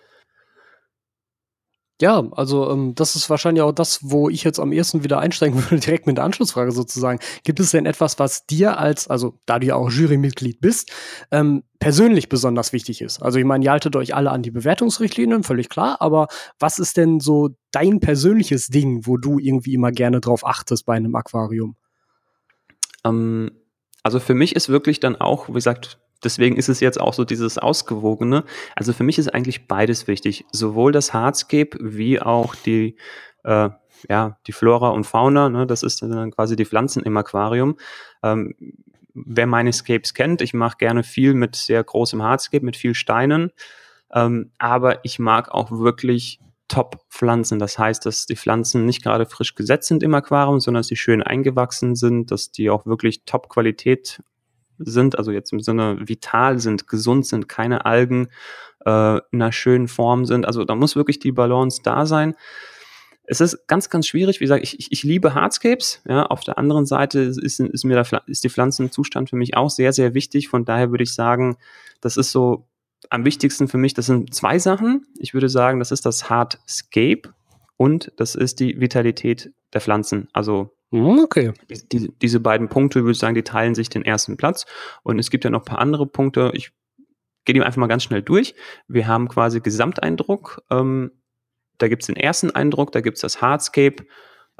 Ja, 2.00 2.22
also 2.32 2.70
ähm, 2.70 2.94
das 2.94 3.16
ist 3.16 3.30
wahrscheinlich 3.30 3.62
auch 3.62 3.72
das, 3.72 4.00
wo 4.02 4.28
ich 4.28 4.44
jetzt 4.44 4.60
am 4.60 4.70
ersten 4.70 5.02
wieder 5.02 5.18
einsteigen 5.18 5.56
würde, 5.70 5.80
direkt 5.80 6.06
mit 6.06 6.18
der 6.18 6.24
Anschlussfrage 6.24 6.70
sozusagen. 6.70 7.20
Gibt 7.42 7.58
es 7.58 7.70
denn 7.70 7.86
etwas, 7.86 8.18
was 8.18 8.44
dir 8.44 8.78
als, 8.78 9.08
also 9.08 9.38
da 9.46 9.58
du 9.58 9.66
ja 9.68 9.76
auch 9.76 9.90
Jurymitglied 9.90 10.60
bist, 10.60 10.92
ähm, 11.30 11.62
persönlich 11.78 12.28
besonders 12.28 12.74
wichtig 12.74 13.00
ist? 13.00 13.22
Also 13.22 13.38
ich 13.38 13.46
meine, 13.46 13.64
ihr 13.64 13.70
haltet 13.70 13.96
euch 13.96 14.14
alle 14.14 14.30
an 14.30 14.42
die 14.42 14.50
Bewertungsrichtlinien, 14.50 15.42
völlig 15.42 15.70
klar, 15.70 15.96
aber 16.00 16.28
was 16.58 16.78
ist 16.78 16.98
denn 16.98 17.18
so 17.18 17.56
dein 17.72 18.00
persönliches 18.00 18.66
Ding, 18.66 19.06
wo 19.06 19.16
du 19.16 19.38
irgendwie 19.38 19.72
immer 19.72 19.90
gerne 19.90 20.20
drauf 20.20 20.46
achtest 20.46 20.84
bei 20.84 20.96
einem 20.96 21.14
Aquarium? 21.14 21.76
Ähm, 23.04 23.52
also 24.02 24.20
für 24.20 24.34
mich 24.34 24.54
ist 24.54 24.68
wirklich 24.68 25.00
dann 25.00 25.16
auch, 25.16 25.48
wie 25.48 25.54
gesagt, 25.54 25.98
deswegen 26.24 26.56
ist 26.56 26.68
es 26.68 26.80
jetzt 26.80 27.00
auch 27.00 27.14
so 27.14 27.24
dieses 27.24 27.58
Ausgewogene. 27.58 28.44
Also 28.74 28.92
für 28.92 29.04
mich 29.04 29.18
ist 29.18 29.32
eigentlich 29.32 29.66
beides 29.68 30.06
wichtig. 30.06 30.44
Sowohl 30.52 30.92
das 30.92 31.12
Hardscape 31.12 31.76
wie 31.80 32.20
auch 32.20 32.54
die, 32.54 32.96
äh, 33.44 33.70
ja, 34.08 34.38
die 34.46 34.52
Flora 34.52 34.90
und 34.90 35.04
Fauna. 35.04 35.48
Ne? 35.48 35.66
Das 35.66 35.82
ist 35.82 36.02
dann 36.02 36.30
quasi 36.30 36.56
die 36.56 36.64
Pflanzen 36.64 37.02
im 37.02 37.16
Aquarium. 37.16 37.76
Ähm, 38.22 38.54
wer 39.14 39.46
meine 39.46 39.72
Scapes 39.72 40.14
kennt, 40.14 40.42
ich 40.42 40.54
mache 40.54 40.76
gerne 40.78 41.02
viel 41.02 41.34
mit 41.34 41.56
sehr 41.56 41.82
großem 41.82 42.22
Hardscape, 42.22 42.64
mit 42.64 42.76
viel 42.76 42.94
Steinen. 42.94 43.50
Ähm, 44.12 44.50
aber 44.58 45.04
ich 45.04 45.18
mag 45.18 45.50
auch 45.50 45.70
wirklich 45.70 46.40
Top-Pflanzen. 46.68 47.58
Das 47.58 47.78
heißt, 47.78 48.04
dass 48.06 48.26
die 48.26 48.36
Pflanzen 48.36 48.84
nicht 48.84 49.02
gerade 49.02 49.26
frisch 49.26 49.54
gesetzt 49.54 49.88
sind 49.88 50.02
im 50.02 50.14
Aquarium, 50.14 50.60
sondern 50.60 50.80
dass 50.80 50.88
sie 50.88 50.96
schön 50.96 51.22
eingewachsen 51.22 51.94
sind, 51.94 52.30
dass 52.30 52.50
die 52.50 52.70
auch 52.70 52.86
wirklich 52.86 53.24
Top-Qualität 53.24 54.20
sind, 54.78 55.18
also 55.18 55.30
jetzt 55.30 55.52
im 55.52 55.60
Sinne 55.60 55.98
vital 56.00 56.58
sind, 56.58 56.88
gesund 56.88 57.26
sind, 57.26 57.48
keine 57.48 57.84
Algen 57.84 58.28
äh, 58.84 59.16
in 59.30 59.42
einer 59.42 59.52
schönen 59.52 59.88
Form 59.88 60.24
sind. 60.24 60.46
Also 60.46 60.64
da 60.64 60.74
muss 60.74 60.96
wirklich 60.96 61.18
die 61.18 61.32
Balance 61.32 61.80
da 61.82 62.06
sein. 62.06 62.34
Es 63.28 63.40
ist 63.40 63.66
ganz, 63.66 63.90
ganz 63.90 64.06
schwierig. 64.06 64.40
Wie 64.40 64.44
gesagt, 64.44 64.62
ich, 64.62 64.78
ich, 64.78 64.92
ich 64.92 65.02
liebe 65.02 65.34
Hardscapes. 65.34 66.02
Ja, 66.08 66.26
auf 66.26 66.44
der 66.44 66.58
anderen 66.58 66.86
Seite 66.86 67.20
ist, 67.20 67.58
ist 67.60 67.84
mir 67.84 67.94
der, 68.02 68.22
ist 68.26 68.44
die 68.44 68.50
Pflanzenzustand 68.50 69.30
für 69.30 69.36
mich 69.36 69.56
auch 69.56 69.70
sehr, 69.70 69.92
sehr 69.92 70.14
wichtig. 70.14 70.48
Von 70.48 70.64
daher 70.64 70.90
würde 70.90 71.04
ich 71.04 71.12
sagen, 71.12 71.56
das 72.00 72.16
ist 72.16 72.30
so 72.30 72.66
am 73.10 73.24
wichtigsten 73.24 73.68
für 73.68 73.78
mich. 73.78 73.94
Das 73.94 74.06
sind 74.06 74.32
zwei 74.32 74.58
Sachen. 74.58 75.06
Ich 75.18 75.34
würde 75.34 75.48
sagen, 75.48 75.80
das 75.80 75.90
ist 75.90 76.06
das 76.06 76.30
Hardscape 76.30 77.32
und 77.76 78.12
das 78.16 78.34
ist 78.34 78.60
die 78.60 78.80
Vitalität 78.80 79.52
der 79.72 79.80
Pflanzen. 79.80 80.28
Also 80.32 80.76
hm, 80.90 81.18
okay. 81.18 81.52
Die, 81.92 82.12
diese 82.22 82.40
beiden 82.40 82.68
Punkte, 82.68 83.02
würde 83.02 83.12
ich 83.12 83.18
sagen, 83.18 83.34
die 83.34 83.42
teilen 83.42 83.74
sich 83.74 83.88
den 83.88 84.04
ersten 84.04 84.36
Platz. 84.36 84.66
Und 85.02 85.18
es 85.18 85.30
gibt 85.30 85.44
ja 85.44 85.50
noch 85.50 85.62
ein 85.62 85.64
paar 85.64 85.80
andere 85.80 86.06
Punkte. 86.06 86.52
Ich 86.54 86.70
gehe 87.44 87.54
die 87.54 87.62
einfach 87.62 87.80
mal 87.80 87.88
ganz 87.88 88.04
schnell 88.04 88.22
durch. 88.22 88.54
Wir 88.86 89.06
haben 89.06 89.28
quasi 89.28 89.60
Gesamteindruck. 89.60 90.62
Ähm, 90.70 91.10
da 91.78 91.88
gibt 91.88 92.02
es 92.02 92.06
den 92.06 92.16
ersten 92.16 92.50
Eindruck, 92.50 92.92
da 92.92 93.00
gibt 93.00 93.16
es 93.16 93.20
das 93.20 93.42
Hardscape, 93.42 94.06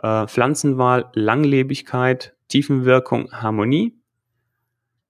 äh, 0.02 0.26
Pflanzenwahl, 0.26 1.10
Langlebigkeit, 1.14 2.36
Tiefenwirkung, 2.48 3.32
Harmonie. 3.32 3.98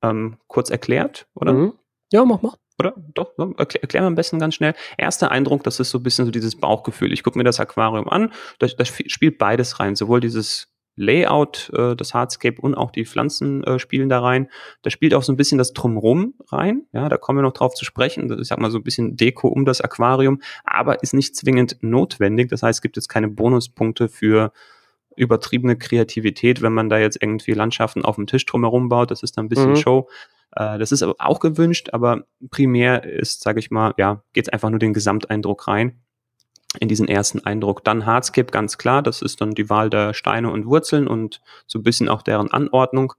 Ähm, 0.03 0.37
kurz 0.47 0.71
erklärt, 0.71 1.27
oder? 1.35 1.53
Mhm. 1.53 1.73
Ja, 2.13 2.25
mach 2.25 2.43
mal. 2.43 2.55
Oder? 2.79 2.95
Doch, 3.15 3.33
erklär, 3.57 3.83
erklär 3.83 4.03
mal 4.03 4.09
am 4.09 4.15
besten 4.15 4.39
ganz 4.39 4.55
schnell. 4.55 4.75
Erster 4.99 5.31
Eindruck, 5.31 5.65
das 5.65 5.81
ist 5.81 5.91
so 5.91 5.99
ein 5.99 6.03
bisschen 6.03 6.27
so 6.27 6.31
dieses 6.31 6.57
Bauchgefühl. 6.57 7.13
Ich 7.13 7.23
gucke 7.23 7.39
mir 7.39 7.45
das 7.45 7.59
Aquarium 7.59 8.09
an, 8.09 8.33
da, 8.59 8.67
da 8.67 8.85
spielt 8.85 9.39
beides 9.39 9.81
rein. 9.81 9.97
Sowohl 9.97 10.21
dieses 10.21 10.69
Layout, 10.97 11.71
äh, 11.75 11.95
das 11.95 12.15
Hardscape 12.15 12.61
und 12.61 12.75
auch 12.75 12.91
die 12.91 13.05
Pflanzen 13.05 13.63
äh, 13.65 13.79
spielen 13.79 14.09
da 14.09 14.21
rein. 14.21 14.51
Da 14.83 14.91
spielt 14.91 15.15
auch 15.15 15.23
so 15.23 15.33
ein 15.33 15.37
bisschen 15.37 15.59
das 15.59 15.73
Drumrum 15.73 16.35
rein. 16.49 16.87
Ja, 16.93 17.09
da 17.09 17.19
kommen 17.19 17.39
wir 17.39 17.43
noch 17.43 17.53
drauf 17.53 17.75
zu 17.75 17.85
sprechen. 17.85 18.29
Das 18.29 18.41
ist, 18.41 18.49
sag 18.49 18.59
mal, 18.59 18.71
so 18.71 18.79
ein 18.79 18.85
bisschen 18.85 19.17
Deko 19.17 19.49
um 19.49 19.65
das 19.65 19.81
Aquarium, 19.81 20.41
aber 20.65 21.03
ist 21.03 21.15
nicht 21.15 21.37
zwingend 21.37 21.77
notwendig. 21.83 22.49
Das 22.49 22.63
heißt, 22.63 22.79
es 22.79 22.83
gibt 22.83 22.97
jetzt 22.97 23.09
keine 23.09 23.29
Bonuspunkte 23.29 24.09
für 24.09 24.53
übertriebene 25.17 25.77
Kreativität, 25.77 26.63
wenn 26.63 26.73
man 26.73 26.89
da 26.89 26.99
jetzt 26.99 27.23
irgendwie 27.23 27.53
Landschaften 27.53 28.05
auf 28.05 28.17
dem 28.17 28.27
Tisch 28.27 28.45
drumherum 28.45 28.89
baut. 28.89 29.11
Das 29.11 29.23
ist 29.23 29.37
dann 29.37 29.47
ein 29.47 29.49
bisschen 29.49 29.71
mhm. 29.71 29.77
Show. 29.77 30.09
Äh, 30.57 30.79
das 30.79 30.91
ist 30.91 31.03
aber 31.03 31.15
auch 31.19 31.39
gewünscht, 31.39 31.91
aber 31.93 32.25
primär 32.51 33.05
ist, 33.05 33.43
sage 33.43 33.61
ich 33.61 33.71
mal, 33.71 33.95
ja, 33.99 34.23
geht 34.33 34.47
es 34.47 34.53
einfach 34.53 34.71
nur 34.71 34.81
den 34.81 34.95
Gesamteindruck 34.95 35.69
rein 35.69 36.01
in 36.81 36.89
diesen 36.89 37.09
ersten 37.09 37.45
Eindruck. 37.45 37.85
Dann 37.85 38.07
Hardscape, 38.07 38.51
ganz 38.51 38.77
klar, 38.79 39.03
das 39.03 39.23
ist 39.23 39.41
dann 39.41 39.53
die 39.53 39.71
Wahl 39.71 39.89
der 39.89 40.15
Steine 40.15 40.51
und 40.51 40.67
Wurzeln 40.67 41.07
und 41.07 41.41
so 41.67 41.79
ein 41.79 41.83
bisschen 41.83 42.09
auch 42.09 42.23
deren 42.23 42.51
Anordnung. 42.51 43.13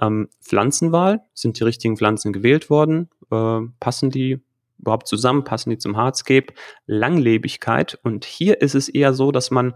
Ähm, 0.00 0.28
Pflanzenwahl, 0.40 1.22
sind 1.34 1.58
die 1.58 1.64
richtigen 1.64 1.96
Pflanzen 1.96 2.32
gewählt 2.32 2.70
worden? 2.70 3.08
Äh, 3.30 3.60
passen 3.80 4.10
die 4.10 4.40
überhaupt 4.78 5.08
zusammen? 5.08 5.44
Passen 5.44 5.70
die 5.70 5.78
zum 5.78 5.96
Hardscape? 5.96 6.52
Langlebigkeit 6.86 7.98
und 8.04 8.24
hier 8.24 8.60
ist 8.60 8.74
es 8.74 8.88
eher 8.88 9.12
so, 9.12 9.32
dass 9.32 9.50
man 9.50 9.74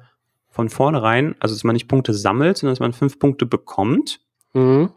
von 0.49 0.69
vornherein, 0.69 1.35
also 1.41 1.55
dass 1.55 1.65
man 1.65 1.73
nicht 1.73 1.89
Punkte 1.89 2.13
sammelt, 2.15 2.59
sondern 2.59 2.73
dass 2.73 2.81
man 2.81 2.93
fünf 2.93 3.19
Punkte 3.19 3.47
bekommt. 3.47 4.21
Mhm 4.53 4.91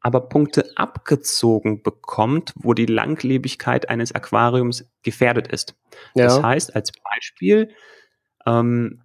aber 0.00 0.28
Punkte 0.28 0.76
abgezogen 0.76 1.82
bekommt, 1.82 2.52
wo 2.56 2.74
die 2.74 2.86
Langlebigkeit 2.86 3.88
eines 3.88 4.14
Aquariums 4.14 4.90
gefährdet 5.02 5.48
ist. 5.48 5.74
Ja. 6.14 6.24
Das 6.24 6.42
heißt, 6.42 6.74
als 6.74 6.92
Beispiel, 6.92 7.70
ähm, 8.46 9.02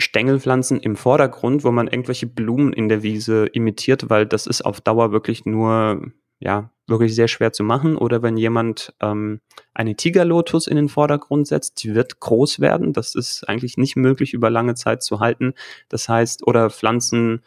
Stängelpflanzen 0.00 0.80
im 0.80 0.96
Vordergrund, 0.96 1.62
wo 1.62 1.70
man 1.70 1.86
irgendwelche 1.86 2.26
Blumen 2.26 2.72
in 2.72 2.88
der 2.88 3.02
Wiese 3.02 3.46
imitiert, 3.46 4.08
weil 4.08 4.26
das 4.26 4.46
ist 4.46 4.62
auf 4.62 4.80
Dauer 4.80 5.12
wirklich 5.12 5.44
nur, 5.44 6.10
ja, 6.38 6.70
wirklich 6.86 7.14
sehr 7.14 7.28
schwer 7.28 7.52
zu 7.52 7.62
machen. 7.62 7.96
Oder 7.96 8.22
wenn 8.22 8.36
jemand 8.36 8.94
ähm, 9.00 9.40
eine 9.74 9.94
Tigerlotus 9.94 10.66
in 10.66 10.76
den 10.76 10.88
Vordergrund 10.88 11.46
setzt, 11.46 11.82
die 11.82 11.94
wird 11.94 12.18
groß 12.18 12.60
werden. 12.60 12.92
Das 12.92 13.14
ist 13.14 13.46
eigentlich 13.48 13.76
nicht 13.76 13.96
möglich 13.96 14.32
über 14.32 14.48
lange 14.48 14.74
Zeit 14.74 15.02
zu 15.02 15.20
halten. 15.20 15.54
Das 15.88 16.08
heißt, 16.08 16.46
oder 16.46 16.70
Pflanzen, 16.70 17.42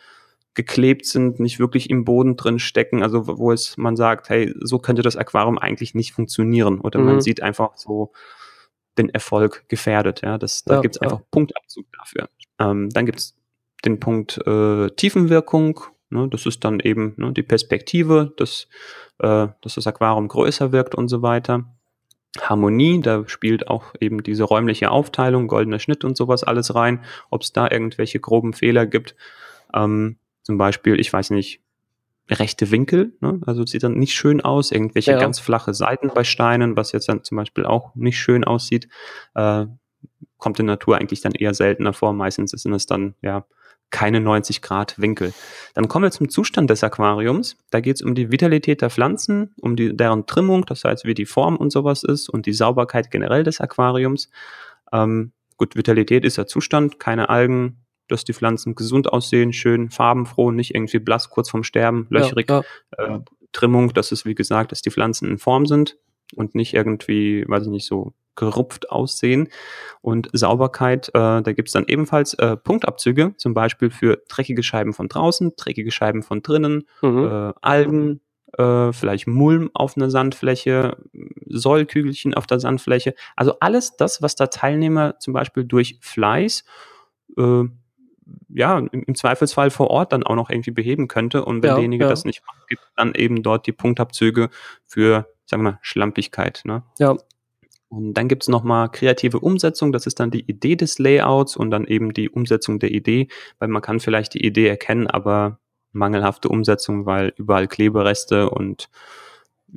geklebt 0.55 1.05
sind, 1.05 1.39
nicht 1.39 1.59
wirklich 1.59 1.89
im 1.89 2.05
Boden 2.05 2.35
drin 2.35 2.59
stecken, 2.59 3.01
also 3.01 3.27
wo 3.27 3.51
es 3.51 3.77
man 3.77 3.95
sagt, 3.95 4.29
hey, 4.29 4.53
so 4.61 4.79
könnte 4.79 5.01
das 5.01 5.15
Aquarium 5.15 5.57
eigentlich 5.57 5.95
nicht 5.95 6.13
funktionieren 6.13 6.79
oder 6.79 6.99
mhm. 6.99 7.05
man 7.05 7.21
sieht 7.21 7.41
einfach 7.41 7.75
so 7.75 8.11
den 8.97 9.09
Erfolg 9.09 9.65
gefährdet, 9.67 10.21
ja, 10.21 10.37
das, 10.37 10.63
da 10.63 10.75
ja, 10.75 10.81
gibt 10.81 10.95
es 10.95 11.01
einfach 11.01 11.21
Punktabzug 11.31 11.85
dafür. 11.97 12.29
Ähm, 12.59 12.89
dann 12.91 13.05
gibt 13.05 13.19
es 13.19 13.35
den 13.83 13.99
Punkt 13.99 14.37
äh, 14.45 14.89
Tiefenwirkung, 14.91 15.81
ne, 16.09 16.27
das 16.29 16.45
ist 16.45 16.63
dann 16.63 16.79
eben 16.79 17.15
ne, 17.17 17.33
die 17.33 17.43
Perspektive, 17.43 18.33
dass, 18.37 18.67
äh, 19.19 19.47
dass 19.61 19.75
das 19.75 19.87
Aquarium 19.87 20.27
größer 20.27 20.71
wirkt 20.71 20.93
und 20.93 21.07
so 21.07 21.23
weiter. 21.23 21.65
Harmonie, 22.39 23.01
da 23.01 23.27
spielt 23.27 23.67
auch 23.67 23.93
eben 23.99 24.23
diese 24.23 24.43
räumliche 24.43 24.89
Aufteilung, 24.89 25.47
goldener 25.47 25.79
Schnitt 25.79 26.03
und 26.03 26.17
sowas 26.17 26.43
alles 26.43 26.73
rein, 26.73 27.03
ob 27.29 27.41
es 27.41 27.53
da 27.53 27.69
irgendwelche 27.69 28.19
groben 28.19 28.53
Fehler 28.53 28.85
gibt. 28.85 29.15
Ähm, 29.73 30.17
zum 30.43 30.57
Beispiel, 30.57 30.99
ich 30.99 31.11
weiß 31.11 31.31
nicht, 31.31 31.61
rechte 32.29 32.71
Winkel, 32.71 33.13
ne? 33.19 33.41
also 33.45 33.65
sieht 33.65 33.83
dann 33.83 33.95
nicht 33.95 34.13
schön 34.13 34.41
aus, 34.41 34.71
irgendwelche 34.71 35.11
ja. 35.11 35.19
ganz 35.19 35.39
flache 35.39 35.73
Seiten 35.73 36.09
bei 36.13 36.23
Steinen, 36.23 36.77
was 36.77 36.93
jetzt 36.93 37.09
dann 37.09 37.23
zum 37.23 37.37
Beispiel 37.37 37.65
auch 37.65 37.93
nicht 37.95 38.17
schön 38.17 38.43
aussieht, 38.43 38.87
äh, 39.35 39.65
kommt 40.37 40.59
in 40.59 40.65
Natur 40.65 40.97
eigentlich 40.97 41.21
dann 41.21 41.33
eher 41.33 41.53
seltener 41.53 41.93
vor. 41.93 42.13
Meistens 42.13 42.51
sind 42.51 42.73
es 42.73 42.85
dann 42.85 43.15
ja 43.21 43.45
keine 43.91 44.19
90 44.19 44.61
Grad 44.61 44.99
Winkel. 44.99 45.33
Dann 45.75 45.87
kommen 45.87 46.03
wir 46.03 46.11
zum 46.11 46.27
Zustand 46.27 46.69
des 46.69 46.83
Aquariums. 46.83 47.57
Da 47.69 47.79
geht 47.79 47.97
es 47.97 48.01
um 48.01 48.15
die 48.15 48.31
Vitalität 48.31 48.81
der 48.81 48.89
Pflanzen, 48.89 49.53
um 49.61 49.75
die, 49.75 49.95
deren 49.95 50.25
Trimmung, 50.25 50.65
das 50.65 50.83
heißt, 50.83 51.05
wie 51.05 51.13
die 51.13 51.27
Form 51.27 51.55
und 51.55 51.71
sowas 51.71 52.03
ist 52.03 52.27
und 52.27 52.45
die 52.45 52.53
Sauberkeit 52.53 53.11
generell 53.11 53.43
des 53.43 53.61
Aquariums. 53.61 54.29
Ähm, 54.91 55.31
gut, 55.57 55.75
Vitalität 55.75 56.25
ist 56.25 56.37
der 56.37 56.47
Zustand, 56.47 56.99
keine 56.99 57.29
Algen, 57.29 57.82
dass 58.07 58.23
die 58.23 58.33
Pflanzen 58.33 58.75
gesund 58.75 59.11
aussehen, 59.11 59.53
schön 59.53 59.89
farbenfroh, 59.89 60.51
nicht 60.51 60.75
irgendwie 60.75 60.99
blass, 60.99 61.29
kurz 61.29 61.49
vorm 61.49 61.63
Sterben, 61.63 62.07
löchrig. 62.09 62.49
Ja, 62.49 62.63
ja. 62.97 63.15
Äh, 63.15 63.19
Trimmung, 63.51 63.93
dass 63.93 64.11
es, 64.11 64.25
wie 64.25 64.35
gesagt, 64.35 64.71
dass 64.71 64.81
die 64.81 64.91
Pflanzen 64.91 65.29
in 65.29 65.37
Form 65.37 65.65
sind 65.65 65.97
und 66.35 66.55
nicht 66.55 66.73
irgendwie, 66.73 67.45
weiß 67.47 67.63
ich 67.63 67.69
nicht, 67.69 67.85
so 67.85 68.13
gerupft 68.35 68.89
aussehen. 68.89 69.49
Und 70.01 70.29
Sauberkeit, 70.33 71.09
äh, 71.09 71.41
da 71.41 71.53
gibt's 71.53 71.71
dann 71.71 71.85
ebenfalls 71.87 72.33
äh, 72.35 72.57
Punktabzüge, 72.57 73.35
zum 73.37 73.53
Beispiel 73.53 73.91
für 73.91 74.23
dreckige 74.27 74.63
Scheiben 74.63 74.93
von 74.93 75.07
draußen, 75.07 75.53
dreckige 75.55 75.91
Scheiben 75.91 76.23
von 76.23 76.41
drinnen, 76.41 76.87
mhm. 77.01 77.25
äh, 77.25 77.53
Algen, 77.61 78.21
äh, 78.57 78.91
vielleicht 78.91 79.27
Mulm 79.27 79.69
auf 79.73 79.97
einer 79.97 80.09
Sandfläche, 80.09 80.97
Sollkügelchen 81.47 82.33
auf 82.33 82.47
der 82.47 82.59
Sandfläche. 82.59 83.13
Also 83.35 83.59
alles 83.59 83.97
das, 83.97 84.21
was 84.21 84.35
der 84.35 84.49
Teilnehmer 84.49 85.19
zum 85.19 85.33
Beispiel 85.33 85.63
durch 85.63 85.97
Fleiß 86.01 86.63
äh, 87.37 87.63
ja, 88.49 88.77
im, 88.79 89.15
Zweifelsfall 89.15 89.69
vor 89.69 89.89
Ort 89.89 90.13
dann 90.13 90.23
auch 90.23 90.35
noch 90.35 90.49
irgendwie 90.49 90.71
beheben 90.71 91.07
könnte. 91.07 91.45
Und 91.45 91.63
wenn 91.63 91.69
ja, 91.69 91.75
derjenige 91.75 92.05
ja. 92.05 92.09
das 92.09 92.25
nicht 92.25 92.43
macht, 92.45 92.67
gibt 92.67 92.83
dann 92.95 93.13
eben 93.15 93.43
dort 93.43 93.67
die 93.67 93.71
Punktabzüge 93.71 94.49
für, 94.85 95.27
sagen 95.45 95.63
wir 95.63 95.71
mal, 95.71 95.79
Schlampigkeit. 95.81 96.61
Ne? 96.65 96.83
Ja. 96.99 97.15
Und 97.89 98.15
dann 98.15 98.27
gibt 98.27 98.43
es 98.43 98.49
nochmal 98.49 98.89
kreative 98.89 99.39
Umsetzung, 99.39 99.91
das 99.91 100.07
ist 100.07 100.19
dann 100.19 100.31
die 100.31 100.41
Idee 100.41 100.75
des 100.75 100.97
Layouts 100.97 101.55
und 101.55 101.69
dann 101.69 101.85
eben 101.85 102.11
die 102.13 102.27
Umsetzung 102.27 102.79
der 102.79 102.89
Idee, 102.89 103.27
weil 103.59 103.67
man 103.67 103.83
kann 103.83 103.99
vielleicht 103.99 104.33
die 104.33 104.43
Idee 104.43 104.67
erkennen, 104.67 105.05
aber 105.05 105.59
mangelhafte 105.91 106.49
Umsetzung, 106.49 107.05
weil 107.05 107.33
überall 107.37 107.67
Klebereste 107.67 108.49
und 108.49 108.89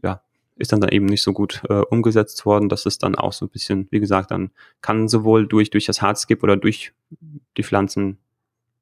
ja, 0.02 0.22
ist 0.56 0.72
dann, 0.72 0.80
dann 0.80 0.90
eben 0.90 1.06
nicht 1.06 1.22
so 1.22 1.32
gut 1.32 1.62
äh, 1.68 1.74
umgesetzt 1.74 2.46
worden. 2.46 2.68
Das 2.68 2.86
ist 2.86 3.02
dann 3.02 3.14
auch 3.14 3.32
so 3.32 3.44
ein 3.46 3.50
bisschen, 3.50 3.86
wie 3.90 4.00
gesagt, 4.00 4.30
dann 4.30 4.50
kann 4.80 5.08
sowohl 5.08 5.46
durch, 5.46 5.70
durch 5.70 5.84
das 5.84 6.00
Hardskip 6.00 6.42
oder 6.42 6.56
durch 6.56 6.92
die 7.58 7.62
Pflanzen 7.62 8.18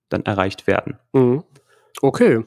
dann 0.09 0.23
erreicht 0.23 0.67
werden. 0.67 0.99
Mhm. 1.13 1.43
Okay. 2.03 2.45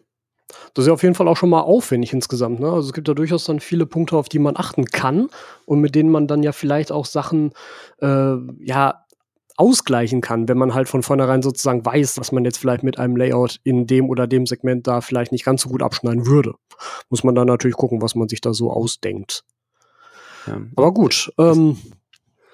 Das 0.73 0.83
ist 0.83 0.87
ja 0.87 0.93
auf 0.93 1.03
jeden 1.03 1.15
Fall 1.15 1.27
auch 1.27 1.35
schon 1.35 1.49
mal 1.49 1.61
aufwendig 1.61 2.13
insgesamt. 2.13 2.59
Ne? 2.59 2.71
Also 2.71 2.87
es 2.87 2.93
gibt 2.93 3.07
ja 3.07 3.13
durchaus 3.13 3.43
dann 3.45 3.59
viele 3.59 3.85
Punkte, 3.85 4.15
auf 4.15 4.29
die 4.29 4.39
man 4.39 4.55
achten 4.55 4.85
kann 4.85 5.29
und 5.65 5.81
mit 5.81 5.93
denen 5.93 6.09
man 6.09 6.27
dann 6.27 6.41
ja 6.41 6.53
vielleicht 6.53 6.91
auch 6.91 7.05
Sachen 7.05 7.51
äh, 8.01 8.35
ja 8.59 9.03
ausgleichen 9.57 10.21
kann, 10.21 10.47
wenn 10.47 10.57
man 10.57 10.75
halt 10.75 10.87
von 10.87 11.01
vornherein 11.01 11.41
sozusagen 11.41 11.83
weiß, 11.83 12.15
dass 12.15 12.31
man 12.31 12.45
jetzt 12.45 12.59
vielleicht 12.59 12.83
mit 12.83 12.99
einem 12.99 13.17
Layout 13.17 13.59
in 13.63 13.87
dem 13.87 14.07
oder 14.07 14.27
dem 14.27 14.45
Segment 14.45 14.85
da 14.85 15.01
vielleicht 15.01 15.31
nicht 15.31 15.43
ganz 15.43 15.63
so 15.63 15.69
gut 15.69 15.81
abschneiden 15.81 16.27
würde. 16.27 16.53
Muss 17.09 17.23
man 17.23 17.33
dann 17.33 17.47
natürlich 17.47 17.75
gucken, 17.75 18.01
was 18.01 18.13
man 18.13 18.29
sich 18.29 18.39
da 18.39 18.53
so 18.53 18.71
ausdenkt. 18.71 19.43
Ja. 20.45 20.61
Aber 20.75 20.93
gut. 20.93 21.33
Ähm, 21.39 21.77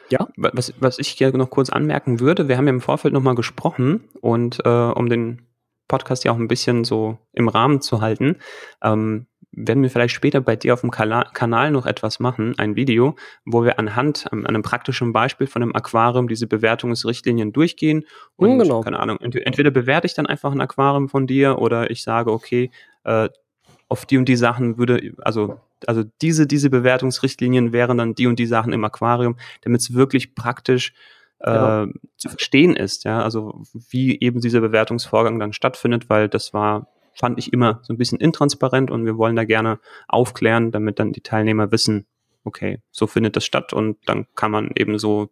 ja. 0.09 0.27
Was, 0.37 0.73
was 0.79 0.99
ich 0.99 1.09
hier 1.09 1.35
noch 1.35 1.49
kurz 1.49 1.69
anmerken 1.69 2.19
würde, 2.19 2.47
wir 2.47 2.57
haben 2.57 2.67
ja 2.67 2.73
im 2.73 2.81
Vorfeld 2.81 3.13
nochmal 3.13 3.35
gesprochen 3.35 4.09
und 4.21 4.59
äh, 4.65 4.69
um 4.69 5.09
den 5.09 5.47
Podcast 5.87 6.23
ja 6.23 6.31
auch 6.31 6.37
ein 6.37 6.47
bisschen 6.47 6.83
so 6.83 7.17
im 7.33 7.47
Rahmen 7.47 7.81
zu 7.81 8.01
halten, 8.01 8.37
ähm, 8.81 9.27
werden 9.55 9.83
wir 9.83 9.89
vielleicht 9.89 10.15
später 10.15 10.41
bei 10.41 10.55
dir 10.55 10.73
auf 10.73 10.81
dem 10.81 10.89
Kanal 10.89 11.71
noch 11.71 11.85
etwas 11.85 12.19
machen, 12.19 12.57
ein 12.57 12.75
Video, 12.75 13.15
wo 13.45 13.63
wir 13.63 13.77
anhand 13.77 14.31
an 14.31 14.47
einem 14.47 14.63
praktischen 14.63 15.13
Beispiel 15.13 15.45
von 15.47 15.61
einem 15.61 15.75
Aquarium 15.75 16.27
diese 16.27 16.47
Bewertungsrichtlinien 16.47 17.53
durchgehen. 17.53 18.05
Und, 18.35 18.59
genau. 18.59 18.81
keine 18.81 18.99
Ahnung, 18.99 19.19
entweder 19.19 19.69
bewerte 19.69 20.07
ich 20.07 20.15
dann 20.15 20.25
einfach 20.25 20.51
ein 20.51 20.61
Aquarium 20.61 21.07
von 21.07 21.27
dir 21.27 21.59
oder 21.59 21.91
ich 21.91 22.01
sage, 22.01 22.31
okay, 22.31 22.71
äh, 23.03 23.29
auf 23.89 24.05
die 24.07 24.17
und 24.17 24.25
die 24.25 24.35
Sachen 24.35 24.79
würde, 24.79 25.13
also, 25.19 25.59
also 25.87 26.03
diese, 26.21 26.47
diese 26.47 26.69
Bewertungsrichtlinien 26.69 27.73
wären 27.73 27.97
dann 27.97 28.15
die 28.15 28.27
und 28.27 28.39
die 28.39 28.45
Sachen 28.45 28.73
im 28.73 28.83
Aquarium, 28.83 29.37
damit 29.61 29.81
es 29.81 29.93
wirklich 29.93 30.35
praktisch 30.35 30.93
äh, 31.39 31.87
zu 32.17 32.29
verstehen 32.29 32.75
ist, 32.75 33.03
ja, 33.03 33.21
also 33.21 33.61
wie 33.89 34.19
eben 34.19 34.39
dieser 34.39 34.61
Bewertungsvorgang 34.61 35.39
dann 35.39 35.53
stattfindet, 35.53 36.09
weil 36.09 36.29
das 36.29 36.53
war 36.53 36.87
fand 37.15 37.37
ich 37.37 37.53
immer 37.53 37.79
so 37.83 37.93
ein 37.93 37.97
bisschen 37.97 38.19
intransparent 38.19 38.91
und 38.91 39.05
wir 39.05 39.17
wollen 39.17 39.35
da 39.35 39.43
gerne 39.43 39.79
aufklären, 40.07 40.71
damit 40.71 40.99
dann 40.99 41.11
die 41.11 41.21
Teilnehmer 41.21 41.71
wissen, 41.71 42.07
okay, 42.43 42.81
so 42.91 43.07
findet 43.07 43.35
das 43.35 43.45
statt 43.45 43.73
und 43.73 43.97
dann 44.05 44.25
kann 44.35 44.51
man 44.51 44.71
eben 44.75 44.97
so 44.97 45.29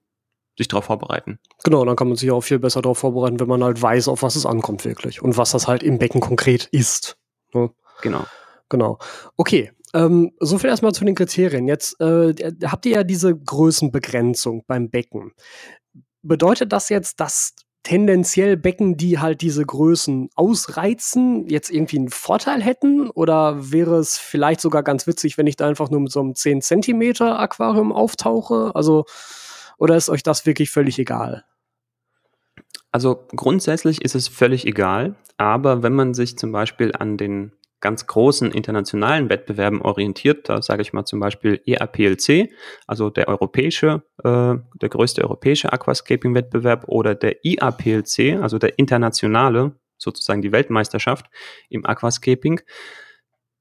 sich 0.58 0.68
darauf 0.68 0.86
vorbereiten. 0.86 1.40
Genau, 1.64 1.84
dann 1.86 1.96
kann 1.96 2.08
man 2.08 2.18
sich 2.18 2.30
auch 2.32 2.42
viel 2.42 2.60
besser 2.60 2.82
darauf 2.82 3.00
vorbereiten, 3.00 3.40
wenn 3.40 3.48
man 3.48 3.64
halt 3.64 3.82
weiß, 3.82 4.08
auf 4.08 4.22
was 4.22 4.36
es 4.36 4.46
ankommt 4.46 4.86
wirklich 4.86 5.22
und 5.22 5.38
was 5.38 5.52
das 5.52 5.68
halt 5.68 5.82
im 5.82 5.98
Becken 5.98 6.22
konkret 6.22 6.66
ist. 6.72 7.18
Ne? 7.54 7.72
Genau. 8.02 8.26
Genau. 8.70 9.00
Okay, 9.38 9.72
ähm, 9.94 10.32
so 10.40 10.58
viel 10.58 10.70
erstmal 10.70 10.94
zu 10.94 11.06
den 11.06 11.16
Kriterien. 11.16 11.68
Jetzt 11.68 12.00
äh, 12.00 12.34
habt 12.66 12.86
ihr 12.86 12.94
ja 12.94 13.04
diese 13.04 13.36
Größenbegrenzung 13.36 14.64
beim 14.68 14.90
Becken. 14.90 15.34
Bedeutet 16.22 16.72
das 16.72 16.90
jetzt, 16.90 17.20
dass 17.20 17.56
tendenziell 17.84 18.58
Becken, 18.58 18.96
die 18.96 19.20
halt 19.20 19.42
diese 19.42 19.66
Größen 19.66 20.30
ausreizen, 20.36 21.48
jetzt 21.48 21.72
irgendwie 21.72 21.98
einen 21.98 22.10
Vorteil 22.10 22.62
hätten? 22.62 23.10
Oder 23.10 23.72
wäre 23.72 23.96
es 23.98 24.18
vielleicht 24.18 24.62
sogar 24.62 24.84
ganz 24.84 25.08
witzig, 25.08 25.38
wenn 25.38 25.48
ich 25.48 25.56
da 25.56 25.68
einfach 25.68 25.90
nur 25.90 26.00
mit 26.00 26.12
so 26.12 26.20
einem 26.20 26.36
10 26.36 26.62
Zentimeter 26.62 27.40
Aquarium 27.40 27.92
auftauche? 27.92 28.72
Also, 28.76 29.06
oder 29.78 29.96
ist 29.96 30.10
euch 30.10 30.24
das 30.24 30.46
wirklich 30.46 30.70
völlig 30.70 31.00
egal? 31.00 31.44
Also 32.92 33.26
grundsätzlich 33.36 34.02
ist 34.02 34.16
es 34.16 34.28
völlig 34.28 34.68
egal, 34.68 35.16
aber 35.38 35.82
wenn 35.82 35.94
man 35.94 36.14
sich 36.14 36.38
zum 36.38 36.52
Beispiel 36.52 36.92
an 36.94 37.18
den 37.18 37.54
ganz 37.82 38.08
großen 38.08 38.52
internationalen 38.52 39.30
Wettbewerben 39.30 39.82
orientiert. 39.82 40.48
Da 40.48 40.62
sage 40.62 40.82
ich 40.82 40.94
mal 40.94 41.06
zum 41.06 41.20
Beispiel 41.20 41.62
EAPLC, 41.66 42.52
also 42.88 43.10
der 43.10 43.28
europäische, 43.28 44.04
äh, 44.24 44.56
der 44.82 44.90
größte 44.90 45.24
europäische 45.24 45.74
Aquascaping-Wettbewerb 45.74 46.86
oder 46.88 47.16
der 47.16 47.44
IAPLC, 47.44 48.42
also 48.42 48.58
der 48.58 48.78
internationale, 48.80 49.76
sozusagen 49.98 50.42
die 50.42 50.52
Weltmeisterschaft 50.52 51.28
im 51.70 51.86
Aquascaping. 51.86 52.62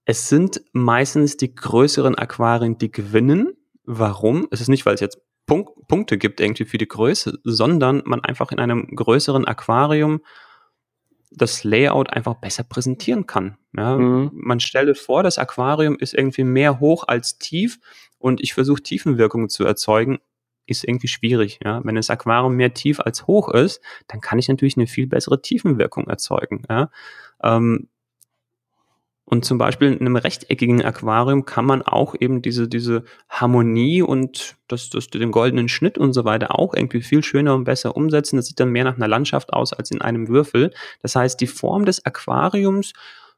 Es 0.04 0.28
sind 0.28 0.62
meistens 0.72 1.36
die 1.36 1.54
größeren 1.54 2.16
Aquarien, 2.16 2.78
die 2.78 2.90
gewinnen. 2.90 3.54
Warum? 3.84 4.48
Es 4.50 4.60
ist 4.60 4.68
nicht, 4.68 4.86
weil 4.86 4.94
es 4.94 5.00
jetzt 5.00 5.20
Punk 5.46 5.68
Punkte 5.88 6.16
gibt 6.16 6.40
irgendwie 6.40 6.64
für 6.64 6.78
die 6.78 6.86
Größe, 6.86 7.40
sondern 7.42 8.02
man 8.04 8.20
einfach 8.20 8.52
in 8.52 8.60
einem 8.60 8.86
größeren 8.94 9.46
Aquarium 9.46 10.20
das 11.30 11.64
Layout 11.64 12.12
einfach 12.12 12.34
besser 12.34 12.64
präsentieren 12.64 13.26
kann. 13.26 13.56
Ja, 13.76 13.96
mhm. 13.96 14.30
Man 14.34 14.60
stelle 14.60 14.94
vor, 14.94 15.22
das 15.22 15.38
Aquarium 15.38 15.96
ist 15.98 16.14
irgendwie 16.14 16.44
mehr 16.44 16.80
hoch 16.80 17.04
als 17.06 17.38
tief 17.38 17.78
und 18.18 18.40
ich 18.40 18.54
versuche 18.54 18.82
Tiefenwirkungen 18.82 19.48
zu 19.48 19.64
erzeugen, 19.64 20.18
ist 20.66 20.84
irgendwie 20.84 21.08
schwierig. 21.08 21.60
Ja? 21.64 21.80
Wenn 21.84 21.94
das 21.94 22.10
Aquarium 22.10 22.54
mehr 22.54 22.74
tief 22.74 23.00
als 23.00 23.26
hoch 23.26 23.48
ist, 23.48 23.80
dann 24.08 24.20
kann 24.20 24.38
ich 24.38 24.48
natürlich 24.48 24.76
eine 24.76 24.86
viel 24.86 25.06
bessere 25.06 25.40
Tiefenwirkung 25.40 26.06
erzeugen. 26.08 26.62
Ja? 26.68 26.90
Ähm, 27.42 27.88
und 29.30 29.44
zum 29.44 29.58
Beispiel 29.58 29.92
in 29.92 30.00
einem 30.00 30.16
rechteckigen 30.16 30.84
Aquarium 30.84 31.44
kann 31.44 31.64
man 31.64 31.82
auch 31.82 32.16
eben 32.18 32.42
diese, 32.42 32.66
diese 32.66 33.04
Harmonie 33.28 34.02
und 34.02 34.56
das, 34.66 34.90
das, 34.90 35.06
den 35.06 35.30
goldenen 35.30 35.68
Schnitt 35.68 35.98
und 35.98 36.14
so 36.14 36.24
weiter 36.24 36.58
auch 36.58 36.74
irgendwie 36.74 37.00
viel 37.00 37.22
schöner 37.22 37.54
und 37.54 37.62
besser 37.62 37.96
umsetzen. 37.96 38.38
Das 38.38 38.46
sieht 38.46 38.58
dann 38.58 38.70
mehr 38.70 38.82
nach 38.82 38.96
einer 38.96 39.06
Landschaft 39.06 39.52
aus 39.52 39.72
als 39.72 39.92
in 39.92 40.02
einem 40.02 40.26
Würfel. 40.26 40.72
Das 41.00 41.14
heißt, 41.14 41.40
die 41.40 41.46
Form 41.46 41.84
des 41.84 42.04
Aquariums 42.04 42.92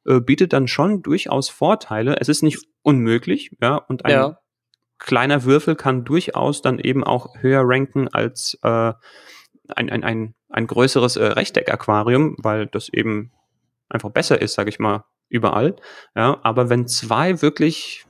äh, 0.06 0.18
bietet 0.18 0.54
dann 0.54 0.66
schon 0.66 1.02
durchaus 1.02 1.50
Vorteile. 1.50 2.16
Es 2.18 2.30
ist 2.30 2.42
nicht 2.42 2.66
unmöglich, 2.80 3.50
ja, 3.60 3.76
und 3.76 4.06
ein 4.06 4.12
ja. 4.12 4.38
kleiner 4.98 5.44
Würfel 5.44 5.76
kann 5.76 6.04
durchaus 6.04 6.62
dann 6.62 6.78
eben 6.78 7.04
auch 7.04 7.36
höher 7.42 7.64
ranken 7.66 8.08
als 8.08 8.58
äh, 8.62 8.94
ein, 9.76 9.90
ein, 9.90 10.04
ein, 10.04 10.34
ein 10.48 10.66
größeres 10.66 11.16
äh, 11.16 11.24
Rechteck-Aquarium, 11.26 12.36
weil 12.38 12.66
das 12.66 12.88
eben 12.88 13.30
einfach 13.90 14.10
besser 14.10 14.40
ist, 14.40 14.54
sage 14.54 14.70
ich 14.70 14.78
mal, 14.78 15.04
überall. 15.32 15.76
Ja, 16.14 16.38
aber 16.42 16.68
wenn 16.68 16.86
zwei 16.86 17.42
wirklich 17.42 18.04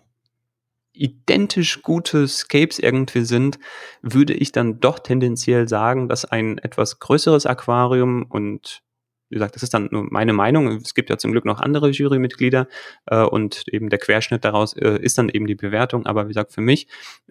identisch 0.92 1.82
gute 1.82 2.28
Scapes 2.28 2.78
irgendwie 2.78 3.24
sind, 3.24 3.58
würde 4.02 4.34
ich 4.34 4.52
dann 4.52 4.80
doch 4.80 4.98
tendenziell 4.98 5.68
sagen, 5.68 6.08
dass 6.08 6.24
ein 6.24 6.58
etwas 6.58 6.98
größeres 6.98 7.46
Aquarium 7.46 8.26
und 8.28 8.82
wie 9.32 9.36
gesagt, 9.36 9.54
das 9.54 9.62
ist 9.62 9.72
dann 9.72 9.88
nur 9.90 10.06
meine 10.10 10.34
Meinung. 10.34 10.68
Es 10.76 10.92
gibt 10.92 11.08
ja 11.08 11.16
zum 11.16 11.32
Glück 11.32 11.46
noch 11.46 11.58
andere 11.58 11.88
Jurymitglieder 11.88 12.68
äh, 13.06 13.22
und 13.22 13.64
eben 13.68 13.88
der 13.88 13.98
Querschnitt 13.98 14.44
daraus 14.44 14.74
äh, 14.74 14.98
ist 15.00 15.16
dann 15.16 15.30
eben 15.30 15.46
die 15.46 15.54
Bewertung. 15.54 16.04
Aber 16.04 16.24
wie 16.24 16.28
gesagt, 16.28 16.52
für 16.52 16.60
mich 16.60 16.86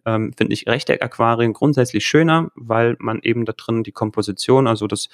ähm, 0.07 0.33
finde 0.35 0.53
ich 0.53 0.65
Rechteck-Aquarien 0.65 1.53
grundsätzlich 1.53 2.03
schöner, 2.07 2.49
weil 2.55 2.95
man 2.97 3.19
eben 3.21 3.45
da 3.45 3.53
drin 3.53 3.83
die 3.83 3.91
Komposition, 3.91 4.65
also 4.65 4.87
das 4.87 5.09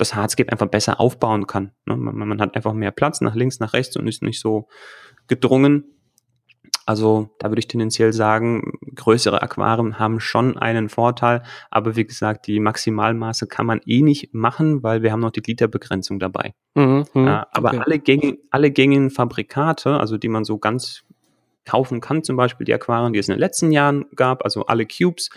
das 0.00 0.14
Hardscape 0.14 0.50
einfach 0.50 0.68
besser 0.68 1.00
aufbauen 1.00 1.46
kann. 1.46 1.72
Ne? 1.86 1.96
Man, 1.96 2.28
man, 2.28 2.40
hat 2.40 2.56
einfach 2.56 2.72
mehr 2.72 2.90
Platz 2.90 3.20
nach 3.20 3.34
links, 3.34 3.60
nach 3.60 3.72
rechts 3.72 3.96
und 3.96 4.06
ist 4.06 4.22
nicht 4.22 4.40
so 4.40 4.68
gedrungen. 5.28 5.84
Also 6.86 7.30
da 7.38 7.50
würde 7.50 7.60
ich 7.60 7.68
tendenziell 7.68 8.12
sagen, 8.12 8.72
größere 8.96 9.42
Aquarien 9.42 9.98
haben 9.98 10.18
schon 10.18 10.58
einen 10.58 10.88
Vorteil, 10.88 11.42
aber 11.70 11.94
wie 11.94 12.04
gesagt, 12.04 12.48
die 12.48 12.58
Maximalmaße 12.58 13.46
kann 13.46 13.66
man 13.66 13.80
eh 13.86 14.02
nicht 14.02 14.34
machen, 14.34 14.82
weil 14.82 15.02
wir 15.02 15.12
haben 15.12 15.20
noch 15.20 15.30
die 15.30 15.42
Literbegrenzung 15.46 16.18
dabei. 16.18 16.52
Mhm, 16.74 17.04
mh, 17.14 17.26
ja, 17.30 17.46
aber 17.52 17.68
okay. 17.68 17.82
alle, 17.84 17.98
gängigen, 18.00 18.38
alle 18.50 18.70
gängigen 18.72 19.10
Fabrikate, 19.10 20.00
also 20.00 20.16
die 20.18 20.28
man 20.28 20.44
so 20.44 20.58
ganz 20.58 21.04
kaufen 21.64 22.00
kann, 22.00 22.24
zum 22.24 22.36
Beispiel 22.36 22.64
die 22.64 22.74
Aquarien, 22.74 23.12
die 23.12 23.18
es 23.18 23.28
in 23.28 23.34
den 23.34 23.40
letzten 23.40 23.70
Jahren 23.70 24.06
gab, 24.16 24.44
also 24.44 24.66
alle 24.66 24.86
Cubes, 24.86 25.30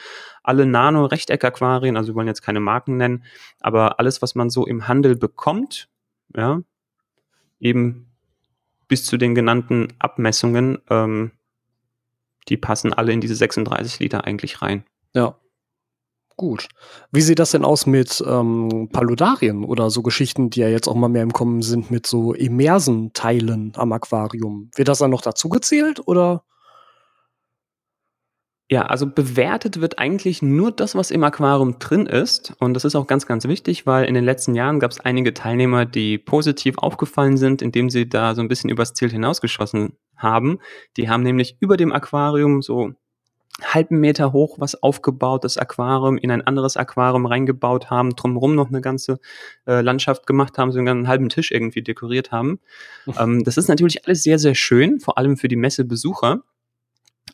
alle 0.44 0.66
Nano-Rechteck-Aquarien, 0.66 1.98
also 1.98 2.10
wir 2.10 2.16
wollen 2.16 2.28
jetzt 2.28 2.42
keine 2.42 2.60
Marken 2.60 2.98
nennen, 2.98 3.24
aber 3.60 4.00
alles, 4.00 4.22
was 4.22 4.36
man 4.36 4.50
so 4.50 4.68
im 4.68 4.88
Handel 4.88 5.16
bekommt, 5.16 5.90
ja, 6.36 6.62
eben 7.60 8.08
bis 8.88 9.06
zu 9.06 9.18
den 9.18 9.34
genannten 9.34 9.88
Abmessungen, 10.00 10.80
ähm, 10.90 11.32
die 12.50 12.58
passen 12.58 12.94
alle 12.94 13.14
in 13.14 13.22
diese 13.22 13.36
36 13.36 14.00
Liter 14.00 14.26
eigentlich 14.26 14.62
rein. 14.62 14.84
Ja. 15.14 15.38
Gut. 16.36 16.68
Wie 17.12 17.22
sieht 17.22 17.38
das 17.38 17.52
denn 17.52 17.64
aus 17.64 17.86
mit 17.86 18.24
ähm, 18.28 18.90
Paludarien 18.92 19.64
oder 19.64 19.92
so 19.92 20.02
Geschichten, 20.02 20.50
die 20.50 20.62
ja 20.62 20.68
jetzt 20.68 20.88
auch 20.88 20.96
mal 20.96 21.08
mehr 21.08 21.22
im 21.22 21.32
Kommen 21.32 21.62
sind 21.62 21.92
mit 21.92 22.08
so 22.08 22.34
immersen 22.34 23.14
Teilen 23.14 23.74
am 23.76 23.92
Aquarium? 23.92 24.72
Wird 24.76 24.88
das 24.88 24.98
dann 24.98 25.12
noch 25.12 25.22
dazu 25.22 25.48
gezählt 25.48 26.08
oder? 26.08 26.44
Ja, 28.70 28.84
also 28.84 29.06
bewertet 29.06 29.82
wird 29.82 30.00
eigentlich 30.00 30.42
nur 30.42 30.72
das, 30.72 30.96
was 30.96 31.12
im 31.12 31.24
Aquarium 31.24 31.80
drin 31.80 32.06
ist. 32.06 32.54
Und 32.60 32.74
das 32.74 32.86
ist 32.86 32.96
auch 32.96 33.08
ganz, 33.08 33.26
ganz 33.26 33.46
wichtig, 33.46 33.86
weil 33.86 34.06
in 34.06 34.14
den 34.14 34.24
letzten 34.24 34.56
Jahren 34.56 34.80
gab 34.80 34.92
es 34.92 35.02
einige 35.02 35.34
Teilnehmer, 35.34 35.86
die 35.86 36.18
positiv 36.18 36.78
aufgefallen 36.78 37.38
sind, 37.38 37.62
indem 37.62 37.90
sie 37.90 38.08
da 38.08 38.36
so 38.36 38.42
ein 38.42 38.48
bisschen 38.48 38.70
übers 38.70 38.94
Ziel 38.94 39.12
hinausgeschossen 39.12 39.98
haben. 40.16 40.60
Die 40.98 41.10
haben 41.10 41.24
nämlich 41.24 41.58
über 41.60 41.78
dem 41.78 41.92
Aquarium 41.92 42.62
so 42.62 42.94
halben 43.62 44.00
Meter 44.00 44.34
hoch 44.34 44.56
was 44.60 44.82
aufgebaut, 44.82 45.44
das 45.44 45.58
Aquarium 45.58 46.18
in 46.18 46.32
ein 46.32 46.42
anderes 46.42 46.76
Aquarium 46.76 47.26
reingebaut 47.26 47.90
haben, 47.90 48.16
drumherum 48.16 48.56
noch 48.56 48.70
eine 48.70 48.82
ganze 48.82 49.20
äh, 49.68 49.82
Landschaft 49.82 50.26
gemacht 50.26 50.58
haben, 50.58 50.72
sogar 50.72 50.96
einen 50.96 51.08
halben 51.08 51.30
Tisch 51.30 51.52
irgendwie 51.52 51.84
dekoriert 51.84 52.32
haben. 52.32 52.60
ähm, 53.20 53.44
das 53.44 53.58
ist 53.58 53.68
natürlich 53.68 54.06
alles 54.06 54.24
sehr, 54.24 54.40
sehr 54.40 54.56
schön, 54.56 55.00
vor 55.00 55.18
allem 55.18 55.38
für 55.38 55.48
die 55.48 55.56
Messebesucher. 55.56 56.42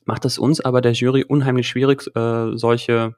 Macht 0.05 0.25
es 0.25 0.38
uns 0.38 0.62
aber 0.62 0.81
der 0.81 0.93
Jury 0.93 1.23
unheimlich 1.23 1.67
schwierig, 1.67 2.09
äh, 2.15 2.57
solche 2.57 3.15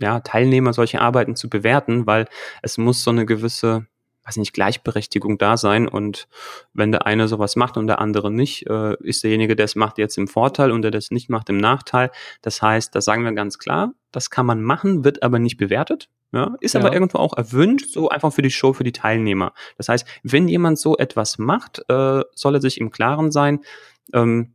ja, 0.00 0.20
Teilnehmer, 0.20 0.72
solche 0.72 1.00
Arbeiten 1.00 1.36
zu 1.36 1.48
bewerten, 1.48 2.06
weil 2.06 2.26
es 2.62 2.78
muss 2.78 3.04
so 3.04 3.10
eine 3.10 3.26
gewisse 3.26 3.86
weiß 4.24 4.36
nicht, 4.36 4.52
Gleichberechtigung 4.52 5.38
da 5.38 5.56
sein. 5.56 5.88
Und 5.88 6.28
wenn 6.72 6.92
der 6.92 7.06
eine 7.06 7.28
sowas 7.28 7.56
macht 7.56 7.76
und 7.76 7.86
der 7.86 8.00
andere 8.00 8.30
nicht, 8.30 8.66
äh, 8.68 8.96
ist 9.02 9.24
derjenige, 9.24 9.56
der 9.56 9.64
es 9.64 9.74
macht, 9.74 9.98
jetzt 9.98 10.16
im 10.18 10.28
Vorteil 10.28 10.70
und 10.70 10.82
der 10.82 10.90
das 10.90 11.10
nicht 11.10 11.28
macht, 11.28 11.48
im 11.48 11.56
Nachteil. 11.56 12.10
Das 12.40 12.62
heißt, 12.62 12.94
das 12.94 13.04
sagen 13.04 13.24
wir 13.24 13.32
ganz 13.32 13.58
klar, 13.58 13.94
das 14.12 14.30
kann 14.30 14.46
man 14.46 14.62
machen, 14.62 15.04
wird 15.04 15.22
aber 15.22 15.38
nicht 15.38 15.56
bewertet. 15.56 16.08
Ja, 16.34 16.56
ist 16.60 16.74
ja. 16.74 16.80
aber 16.80 16.94
irgendwo 16.94 17.18
auch 17.18 17.36
erwünscht, 17.36 17.90
so 17.90 18.08
einfach 18.08 18.32
für 18.32 18.40
die 18.40 18.50
Show, 18.50 18.72
für 18.72 18.84
die 18.84 18.92
Teilnehmer. 18.92 19.52
Das 19.76 19.90
heißt, 19.90 20.06
wenn 20.22 20.48
jemand 20.48 20.78
so 20.78 20.96
etwas 20.96 21.36
macht, 21.36 21.84
äh, 21.90 22.22
soll 22.34 22.54
er 22.54 22.60
sich 22.62 22.80
im 22.80 22.90
Klaren 22.90 23.30
sein, 23.30 23.60
ähm, 24.14 24.54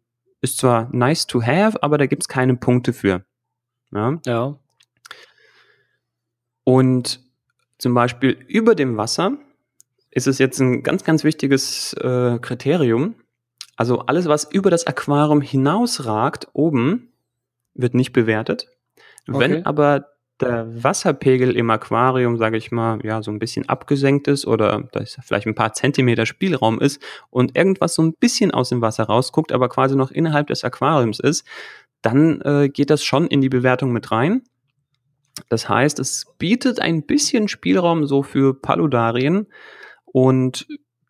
ist 0.50 0.58
zwar 0.58 0.90
nice 0.94 1.28
to 1.28 1.42
have, 1.42 1.82
aber 1.84 1.98
da 1.98 2.06
gibt's 2.06 2.28
keine 2.28 2.56
Punkte 2.56 2.94
für. 2.94 3.24
Ja. 3.92 4.20
ja. 4.26 4.60
Und 6.64 7.22
zum 7.78 7.94
Beispiel 7.94 8.32
über 8.48 8.76
dem 8.76 8.98
Wasser 8.98 9.38
ist 10.12 10.28
es 10.28 10.40
jetzt 10.40 10.60
ein 10.60 10.84
ganz, 10.84 11.04
ganz 11.04 11.24
wichtiges 11.24 11.94
äh, 11.94 12.40
Kriterium. 12.40 13.16
Also 13.76 14.00
alles, 14.02 14.28
was 14.28 14.52
über 14.52 14.72
das 14.72 14.88
Aquarium 14.88 15.42
hinausragt, 15.42 16.48
oben, 16.54 17.14
wird 17.76 17.94
nicht 17.94 18.14
bewertet. 18.14 18.68
Okay. 19.28 19.40
Wenn 19.40 19.66
aber 19.66 20.08
der 20.40 20.84
Wasserpegel 20.84 21.56
im 21.56 21.70
Aquarium, 21.70 22.38
sage 22.38 22.58
ich 22.58 22.72
mal, 22.72 23.00
ja, 23.04 23.24
so 23.24 23.32
ein 23.32 23.40
bisschen 23.40 23.68
abgesenkt 23.68 24.28
ist 24.28 24.46
oder 24.46 24.84
da 24.92 25.04
vielleicht 25.22 25.48
ein 25.48 25.56
paar 25.56 25.74
Zentimeter 25.74 26.26
Spielraum 26.26 26.80
ist 26.80 27.02
und 27.30 27.56
irgendwas 27.58 27.96
so 27.96 28.04
ein 28.04 28.14
bisschen 28.14 28.52
aus 28.52 28.70
dem 28.70 28.82
Wasser 28.82 29.06
rausguckt, 29.06 29.52
aber 29.52 29.70
quasi 29.70 29.96
noch 29.96 30.12
innerhalb 30.12 30.48
des 30.48 30.64
Aquariums 30.64 31.20
ist, 31.20 31.46
dann 32.02 32.42
äh, 32.42 32.70
geht 32.70 32.90
das 32.90 33.04
schon 33.04 33.28
in 33.28 33.42
die 33.42 33.50
Bewertung 33.50 33.92
mit 33.92 34.12
rein. 34.12 34.44
Das 35.50 35.70
heißt, 35.70 36.00
es 36.00 36.26
bietet 36.38 36.80
ein 36.80 37.04
bisschen 37.04 37.48
Spielraum 37.48 38.06
so 38.06 38.24
für 38.24 38.60
Paludarien, 38.60 39.48
und 40.18 40.68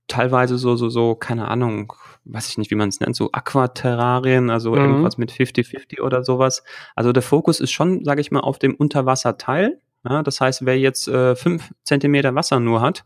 teilweise 0.08 0.58
so, 0.58 0.76
so, 0.76 0.90
so, 0.90 1.16
keine 1.16 1.48
Ahnung, 1.48 1.94
weiß 2.30 2.50
ich 2.50 2.58
nicht, 2.58 2.72
wie 2.72 2.76
man 2.76 2.90
es 2.90 3.00
nennt, 3.00 3.16
so 3.16 3.30
Aquaterrarien, 3.32 4.50
also 4.50 4.72
mhm. 4.72 4.78
irgendwas 4.78 5.18
mit 5.18 5.32
50-50 5.32 6.02
oder 6.02 6.24
sowas. 6.24 6.64
Also 6.96 7.12
der 7.12 7.24
Fokus 7.24 7.60
ist 7.60 7.72
schon, 7.72 8.04
sage 8.04 8.22
ich 8.22 8.32
mal, 8.32 8.42
auf 8.42 8.60
dem 8.60 8.76
Unterwasserteil. 8.76 9.80
Ja, 10.08 10.24
das 10.24 10.40
heißt, 10.40 10.66
wer 10.66 10.78
jetzt 10.78 11.08
äh, 11.08 11.36
fünf 11.36 11.74
Zentimeter 11.84 12.36
Wasser 12.36 12.60
nur 12.60 12.82
hat, 12.82 13.06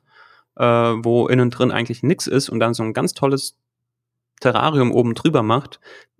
äh, 0.56 0.66
wo 0.66 1.28
innen 1.28 1.50
drin 1.50 1.72
eigentlich 1.72 2.04
nichts 2.04 2.28
ist 2.28 2.50
und 2.50 2.60
dann 2.60 2.74
so 2.74 2.84
ein 2.84 2.94
ganz 2.94 3.14
tolles 3.14 3.58
Terrarium 4.40 4.92
oben 4.92 5.14
drüber 5.14 5.44
macht, 5.44 5.80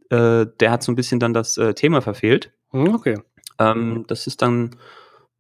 äh, 0.10 0.46
der 0.60 0.72
hat 0.72 0.84
so 0.84 0.92
ein 0.92 0.96
bisschen 0.96 1.20
dann 1.20 1.34
das 1.34 1.58
äh, 1.58 1.74
Thema 1.74 2.02
verfehlt. 2.02 2.52
Mhm, 2.72 2.96
okay. 2.96 3.20
Ähm, 3.60 4.06
das 4.08 4.28
ist 4.28 4.42
dann 4.42 4.76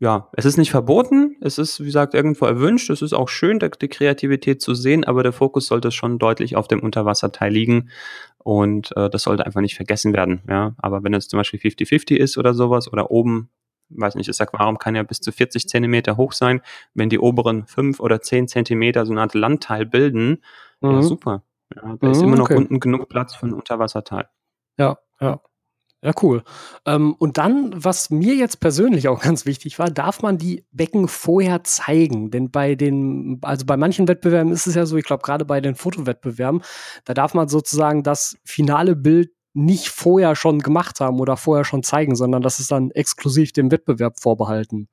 ja, 0.01 0.29
es 0.33 0.45
ist 0.45 0.57
nicht 0.57 0.71
verboten, 0.71 1.37
es 1.41 1.59
ist, 1.59 1.79
wie 1.79 1.85
gesagt, 1.85 2.15
irgendwo 2.15 2.45
erwünscht, 2.45 2.89
es 2.89 3.03
ist 3.03 3.13
auch 3.13 3.29
schön, 3.29 3.59
die 3.59 3.87
Kreativität 3.87 4.59
zu 4.59 4.73
sehen, 4.73 5.03
aber 5.03 5.21
der 5.21 5.31
Fokus 5.31 5.67
sollte 5.67 5.91
schon 5.91 6.17
deutlich 6.17 6.55
auf 6.55 6.67
dem 6.67 6.79
Unterwasserteil 6.79 7.53
liegen 7.53 7.91
und 8.39 8.97
äh, 8.97 9.11
das 9.11 9.21
sollte 9.21 9.45
einfach 9.45 9.61
nicht 9.61 9.75
vergessen 9.75 10.13
werden, 10.13 10.41
ja. 10.49 10.73
Aber 10.79 11.03
wenn 11.03 11.13
es 11.13 11.27
zum 11.27 11.37
Beispiel 11.37 11.59
50-50 11.59 12.15
ist 12.15 12.39
oder 12.39 12.55
sowas 12.55 12.91
oder 12.91 13.11
oben, 13.11 13.51
weiß 13.89 14.15
nicht, 14.15 14.27
das 14.27 14.41
Aquarium 14.41 14.79
kann 14.79 14.95
ja 14.95 15.03
bis 15.03 15.19
zu 15.19 15.31
40 15.31 15.69
Zentimeter 15.69 16.17
hoch 16.17 16.33
sein, 16.33 16.61
wenn 16.95 17.09
die 17.09 17.19
oberen 17.19 17.67
5 17.67 17.99
oder 17.99 18.21
10 18.21 18.47
Zentimeter 18.47 19.05
so 19.05 19.11
eine 19.11 19.21
Art 19.21 19.35
Landteil 19.35 19.85
bilden, 19.85 20.41
mhm. 20.79 20.91
ja, 20.93 21.01
super. 21.03 21.43
Ja, 21.75 21.95
da 21.99 22.07
mhm, 22.07 22.11
ist 22.11 22.23
immer 22.23 22.37
noch 22.37 22.45
okay. 22.45 22.55
unten 22.55 22.79
genug 22.79 23.07
Platz 23.07 23.35
für 23.35 23.45
ein 23.45 23.53
Unterwasserteil. 23.53 24.27
Ja, 24.79 24.97
ja. 25.19 25.39
Ja, 26.03 26.13
cool. 26.23 26.43
Ähm, 26.87 27.13
und 27.19 27.37
dann, 27.37 27.71
was 27.75 28.09
mir 28.09 28.33
jetzt 28.33 28.59
persönlich 28.59 29.07
auch 29.07 29.21
ganz 29.21 29.45
wichtig 29.45 29.77
war, 29.77 29.89
darf 29.89 30.21
man 30.21 30.37
die 30.37 30.65
Becken 30.71 31.07
vorher 31.07 31.63
zeigen. 31.63 32.31
Denn 32.31 32.49
bei 32.49 32.75
den, 32.75 33.39
also 33.43 33.65
bei 33.65 33.77
manchen 33.77 34.07
Wettbewerben 34.07 34.51
ist 34.51 34.65
es 34.65 34.75
ja 34.75 34.85
so, 34.85 34.97
ich 34.97 35.05
glaube 35.05 35.23
gerade 35.23 35.45
bei 35.45 35.61
den 35.61 35.75
Fotowettbewerben, 35.75 36.63
da 37.05 37.13
darf 37.13 37.33
man 37.33 37.47
sozusagen 37.49 38.03
das 38.03 38.37
finale 38.43 38.95
Bild 38.95 39.31
nicht 39.53 39.89
vorher 39.89 40.35
schon 40.35 40.59
gemacht 40.59 41.01
haben 41.01 41.19
oder 41.19 41.37
vorher 41.37 41.65
schon 41.65 41.83
zeigen, 41.83 42.15
sondern 42.15 42.41
das 42.41 42.59
ist 42.59 42.71
dann 42.71 42.91
exklusiv 42.91 43.51
dem 43.51 43.69
Wettbewerb 43.69 44.19
vorbehalten. 44.19 44.87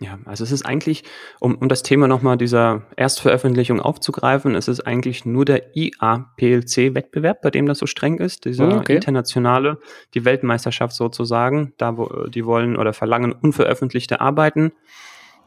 Ja, 0.00 0.18
also 0.24 0.42
es 0.42 0.50
ist 0.50 0.66
eigentlich, 0.66 1.04
um, 1.38 1.54
um 1.54 1.68
das 1.68 1.84
Thema 1.84 2.08
nochmal 2.08 2.36
dieser 2.36 2.82
Erstveröffentlichung 2.96 3.80
aufzugreifen, 3.80 4.56
es 4.56 4.66
ist 4.66 4.80
eigentlich 4.80 5.24
nur 5.24 5.44
der 5.44 5.76
IAPLC-Wettbewerb, 5.76 7.40
bei 7.40 7.50
dem 7.50 7.66
das 7.66 7.78
so 7.78 7.86
streng 7.86 8.18
ist, 8.18 8.44
dieser 8.44 8.70
hm, 8.70 8.78
okay. 8.78 8.96
internationale, 8.96 9.78
die 10.14 10.24
Weltmeisterschaft 10.24 10.96
sozusagen, 10.96 11.74
da 11.78 11.96
wo 11.96 12.26
die 12.26 12.44
wollen 12.44 12.76
oder 12.76 12.92
verlangen 12.92 13.32
unveröffentlichte 13.32 14.20
Arbeiten. 14.20 14.72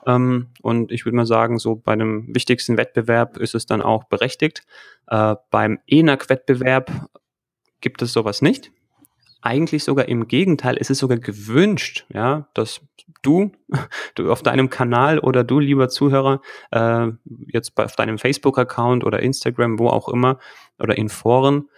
Ähm, 0.06 0.48
und 0.62 0.94
ich 0.94 1.06
würde 1.06 1.18
mal 1.18 1.26
sagen, 1.26 1.60
so 1.60 1.76
bei 1.76 1.98
dem 1.98 2.34
wichtigsten 2.34 2.78
Wettbewerb 2.78 3.36
ist 3.38 3.54
es 3.54 3.66
dann 3.66 3.82
auch 3.82 4.06
berechtigt. 4.06 4.64
Äh, 5.08 5.36
beim 5.52 5.80
ENAC-Wettbewerb 5.88 7.10
gibt 7.82 8.02
es 8.02 8.14
sowas 8.14 8.42
nicht 8.42 8.72
eigentlich 9.42 9.84
sogar 9.84 10.08
im 10.08 10.28
Gegenteil, 10.28 10.78
es 10.80 10.90
ist 10.90 11.00
sogar 11.00 11.18
gewünscht, 11.18 12.06
ja, 12.14 12.48
dass 12.54 12.82
du, 13.22 13.52
du 14.16 14.32
auf 14.32 14.44
deinem 14.44 14.70
Kanal 14.70 15.20
oder 15.20 15.44
du, 15.44 15.60
lieber 15.60 15.90
Zuhörer, 15.90 16.42
äh, 16.72 17.08
jetzt 17.48 17.76
bei, 17.76 17.86
auf 17.86 17.96
deinem 17.96 18.18
Facebook-Account 18.18 19.04
oder 19.04 19.22
Instagram, 19.22 19.80
wo 19.80 19.88
auch 19.88 20.10
immer, 20.10 20.40
oder 20.80 20.98
in 20.98 21.10
Foren, 21.10 21.70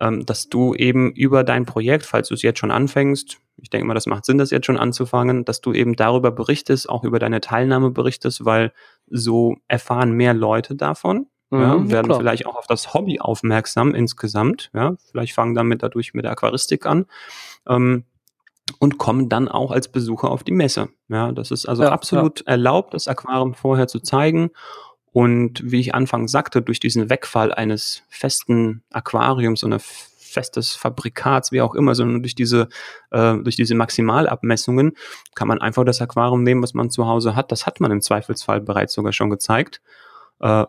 ähm, 0.00 0.24
dass 0.26 0.48
du 0.48 0.74
eben 0.74 1.12
über 1.12 1.44
dein 1.44 1.66
Projekt, 1.66 2.04
falls 2.04 2.28
du 2.28 2.34
es 2.34 2.42
jetzt 2.42 2.58
schon 2.58 2.70
anfängst, 2.70 3.38
ich 3.56 3.70
denke 3.70 3.86
mal, 3.86 3.94
das 3.94 4.06
macht 4.06 4.24
Sinn, 4.24 4.38
das 4.38 4.50
jetzt 4.50 4.66
schon 4.66 4.78
anzufangen, 4.78 5.44
dass 5.44 5.60
du 5.60 5.72
eben 5.72 5.94
darüber 5.94 6.30
berichtest, 6.30 6.88
auch 6.88 7.04
über 7.04 7.18
deine 7.18 7.40
Teilnahme 7.40 7.90
berichtest, 7.90 8.44
weil 8.44 8.72
so 9.08 9.56
erfahren 9.68 10.12
mehr 10.12 10.34
Leute 10.34 10.74
davon 10.74 11.26
ja, 11.52 11.76
mhm, 11.76 11.90
werden 11.90 12.06
klar. 12.06 12.18
vielleicht 12.18 12.46
auch 12.46 12.56
auf 12.56 12.66
das 12.66 12.94
Hobby 12.94 13.20
aufmerksam 13.20 13.94
insgesamt. 13.94 14.70
Ja, 14.74 14.96
vielleicht 15.10 15.34
fangen 15.34 15.54
damit 15.54 15.82
dadurch 15.82 16.14
mit 16.14 16.24
der 16.24 16.32
Aquaristik 16.32 16.86
an. 16.86 17.06
Ähm, 17.68 18.04
und 18.78 18.96
kommen 18.96 19.28
dann 19.28 19.48
auch 19.48 19.70
als 19.70 19.88
Besucher 19.88 20.30
auf 20.30 20.44
die 20.44 20.52
Messe. 20.52 20.88
Ja, 21.08 21.32
das 21.32 21.50
ist 21.50 21.66
also 21.66 21.82
ja, 21.82 21.90
absolut 21.90 22.40
ja. 22.40 22.46
erlaubt, 22.46 22.94
das 22.94 23.08
Aquarium 23.08 23.54
vorher 23.54 23.88
zu 23.88 24.00
zeigen. 24.00 24.50
Und 25.12 25.70
wie 25.70 25.80
ich 25.80 25.94
anfangs 25.94 26.32
sagte, 26.32 26.62
durch 26.62 26.80
diesen 26.80 27.10
Wegfall 27.10 27.52
eines 27.52 28.02
festen 28.08 28.82
Aquariums 28.90 29.62
und 29.62 29.78
festes 29.82 30.74
Fabrikats, 30.74 31.52
wie 31.52 31.60
auch 31.60 31.74
immer, 31.74 31.94
sondern 31.94 32.22
durch 32.22 32.34
diese, 32.34 32.68
äh, 33.10 33.36
durch 33.36 33.56
diese 33.56 33.74
Maximalabmessungen 33.74 34.92
kann 35.34 35.48
man 35.48 35.60
einfach 35.60 35.84
das 35.84 36.00
Aquarium 36.00 36.42
nehmen, 36.42 36.62
was 36.62 36.72
man 36.72 36.88
zu 36.88 37.06
Hause 37.06 37.36
hat. 37.36 37.52
Das 37.52 37.66
hat 37.66 37.80
man 37.80 37.90
im 37.90 38.00
Zweifelsfall 38.00 38.62
bereits 38.62 38.94
sogar 38.94 39.12
schon 39.12 39.28
gezeigt. 39.28 39.82
Äh, 40.40 40.64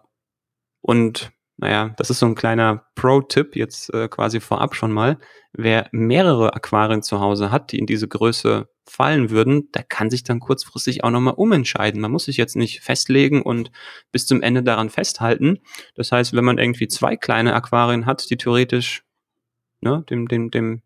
und 0.83 1.31
naja, 1.57 1.93
das 1.97 2.09
ist 2.09 2.19
so 2.19 2.25
ein 2.25 2.35
kleiner 2.35 2.85
Pro-Tipp 2.95 3.55
jetzt 3.55 3.93
äh, 3.93 4.07
quasi 4.09 4.39
vorab 4.39 4.75
schon 4.75 4.91
mal. 4.91 5.17
Wer 5.53 5.87
mehrere 5.91 6.53
Aquarien 6.55 7.03
zu 7.03 7.19
Hause 7.19 7.51
hat, 7.51 7.71
die 7.71 7.79
in 7.79 7.85
diese 7.85 8.07
Größe 8.07 8.67
fallen 8.85 9.29
würden, 9.29 9.71
der 9.71 9.83
kann 9.83 10.09
sich 10.09 10.23
dann 10.23 10.39
kurzfristig 10.39 11.03
auch 11.03 11.11
nochmal 11.11 11.35
umentscheiden. 11.35 12.01
Man 12.01 12.11
muss 12.11 12.25
sich 12.25 12.37
jetzt 12.37 12.57
nicht 12.57 12.81
festlegen 12.81 13.41
und 13.43 13.71
bis 14.11 14.25
zum 14.25 14.41
Ende 14.41 14.61
daran 14.61 14.89
festhalten. 14.89 15.59
Das 15.95 16.11
heißt, 16.11 16.33
wenn 16.33 16.43
man 16.43 16.57
irgendwie 16.57 16.87
zwei 16.87 17.15
kleine 17.15 17.53
Aquarien 17.53 18.05
hat, 18.05 18.29
die 18.29 18.37
theoretisch 18.37 19.05
ne, 19.79 20.03
dem, 20.09 20.27
dem, 20.27 20.51
dem 20.51 20.81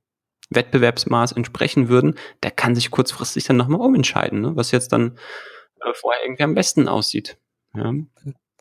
Wettbewerbsmaß 0.52 1.32
entsprechen 1.32 1.90
würden, 1.90 2.16
der 2.44 2.52
kann 2.52 2.76
sich 2.76 2.92
kurzfristig 2.92 3.46
dann 3.46 3.58
nochmal 3.58 3.82
umentscheiden, 3.82 4.42
ne, 4.42 4.56
was 4.56 4.72
jetzt 4.72 4.92
dann 4.92 5.18
äh, 5.82 5.94
vorher 5.94 6.24
irgendwie 6.24 6.44
am 6.44 6.54
besten 6.54 6.88
aussieht. 6.88 7.38
Ja. 7.74 7.94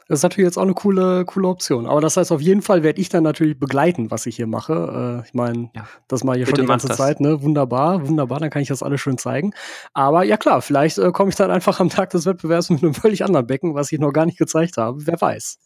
Das 0.09 0.21
ist 0.21 0.23
natürlich 0.23 0.47
jetzt 0.47 0.57
auch 0.57 0.63
eine 0.63 0.75
coole, 0.75 1.25
coole 1.25 1.49
Option. 1.49 1.87
Aber 1.87 2.01
das 2.01 2.17
heißt, 2.17 2.31
auf 2.31 2.41
jeden 2.41 2.63
Fall 2.63 2.85
werde 2.85 3.01
ich 3.01 3.09
dann 3.09 3.25
natürlich 3.25 3.59
begleiten, 3.59 4.11
was 4.11 4.27
ich 4.27 4.37
hier 4.37 4.47
mache. 4.47 5.23
Äh, 5.23 5.27
ich 5.27 5.35
meine, 5.35 5.71
ja. 5.75 5.87
das 6.07 6.23
mache 6.23 6.37
ich 6.37 6.41
ja 6.41 6.47
schon 6.47 6.65
die 6.65 6.67
ganze 6.67 6.89
Zeit, 6.89 7.21
ne? 7.21 7.43
Wunderbar, 7.43 8.07
wunderbar, 8.07 8.39
dann 8.39 8.51
kann 8.51 8.63
ich 8.63 8.69
das 8.69 8.85
alles 8.85 9.01
schön 9.01 9.19
zeigen. 9.19 9.53
Aber 9.95 10.23
ja 10.23 10.37
klar, 10.37 10.63
vielleicht 10.63 10.99
äh, 10.99 11.11
komme 11.11 11.31
ich 11.31 11.37
dann 11.37 11.51
einfach 11.51 11.81
am 11.81 11.89
Tag 11.89 12.11
des 12.11 12.25
Wettbewerbs 12.25 12.71
mit 12.71 12.85
einem 12.85 12.95
völlig 12.95 13.25
anderen 13.25 13.47
Becken, 13.47 13.75
was 13.75 13.91
ich 13.91 13.99
noch 13.99 14.13
gar 14.13 14.27
nicht 14.27 14.39
gezeigt 14.39 14.77
habe. 14.77 15.07
Wer 15.07 15.21
weiß. 15.21 15.59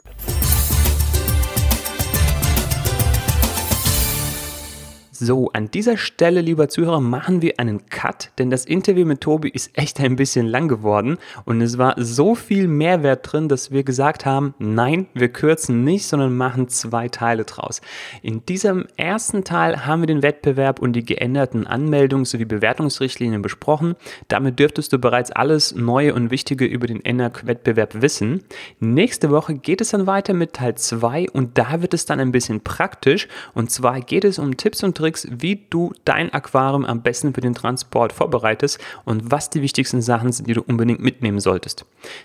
So, 5.23 5.51
an 5.53 5.71
dieser 5.71 5.99
Stelle, 5.99 6.41
lieber 6.41 6.71
Zuhörer, 6.71 7.03
machen 7.03 7.43
wir 7.43 7.61
einen 7.61 7.85
Cut, 7.91 8.31
denn 8.39 8.49
das 8.49 8.65
Interview 8.65 9.05
mit 9.05 9.21
Tobi 9.21 9.51
ist 9.51 9.77
echt 9.77 10.01
ein 10.01 10.17
bisschen 10.17 10.47
lang 10.47 10.67
geworden 10.67 11.19
und 11.45 11.61
es 11.61 11.77
war 11.77 11.95
so 11.99 12.35
viel 12.35 12.67
Mehrwert 12.69 13.31
drin, 13.31 13.47
dass 13.47 13.71
wir 13.71 13.85
gesagt 13.85 14.25
haben, 14.25 14.55
nein, 14.59 15.09
wir 15.13 15.29
kürzen 15.29 15.85
nicht, 15.85 16.07
sondern 16.07 16.35
machen 16.35 16.69
zwei 16.69 17.11
Teile 17.11 17.45
draus. 17.45 17.83
In 18.23 18.47
diesem 18.47 18.87
ersten 18.97 19.45
Teil 19.45 19.85
haben 19.85 20.01
wir 20.01 20.07
den 20.07 20.23
Wettbewerb 20.23 20.81
und 20.81 20.95
die 20.95 21.05
geänderten 21.05 21.67
Anmeldungs- 21.67 22.31
sowie 22.31 22.47
Bewertungsrichtlinien 22.47 23.43
besprochen. 23.43 23.97
Damit 24.29 24.59
dürftest 24.59 24.91
du 24.95 24.99
bereits 24.99 25.31
alles 25.31 25.75
Neue 25.75 26.15
und 26.15 26.31
Wichtige 26.31 26.65
über 26.65 26.87
den 26.87 27.05
ENAC-Wettbewerb 27.05 28.01
wissen. 28.01 28.45
Nächste 28.79 29.29
Woche 29.29 29.53
geht 29.53 29.83
es 29.83 29.91
dann 29.91 30.07
weiter 30.07 30.33
mit 30.33 30.55
Teil 30.55 30.77
2 30.77 31.29
und 31.31 31.59
da 31.59 31.83
wird 31.83 31.93
es 31.93 32.07
dann 32.07 32.21
ein 32.21 32.33
bisschen 32.33 32.63
praktisch 32.63 33.29
und 33.53 33.71
zwar 33.71 34.01
geht 34.01 34.25
es 34.25 34.39
um 34.39 34.57
Tipps 34.57 34.83
und 34.83 34.97
Tricks, 34.97 35.10
Tricks, 35.11 35.27
wie 35.31 35.67
du 35.71 35.93
dein 36.05 36.33
Aquarium 36.33 36.85
am 36.85 37.03
besten 37.03 37.35
für 37.35 37.41
den 37.41 37.55
Transport 37.55 38.13
vorbereitest 38.13 38.79
und 39.05 39.29
was 39.31 39.51
die 39.51 39.63
wichtigsten 39.63 40.03
Sachen 40.03 40.31
sind, 40.31 40.47
die 40.47 40.55
du 40.55 40.63
unbedingt 40.63 41.01
mitnehmen 41.01 41.41
solltest. 41.41 41.85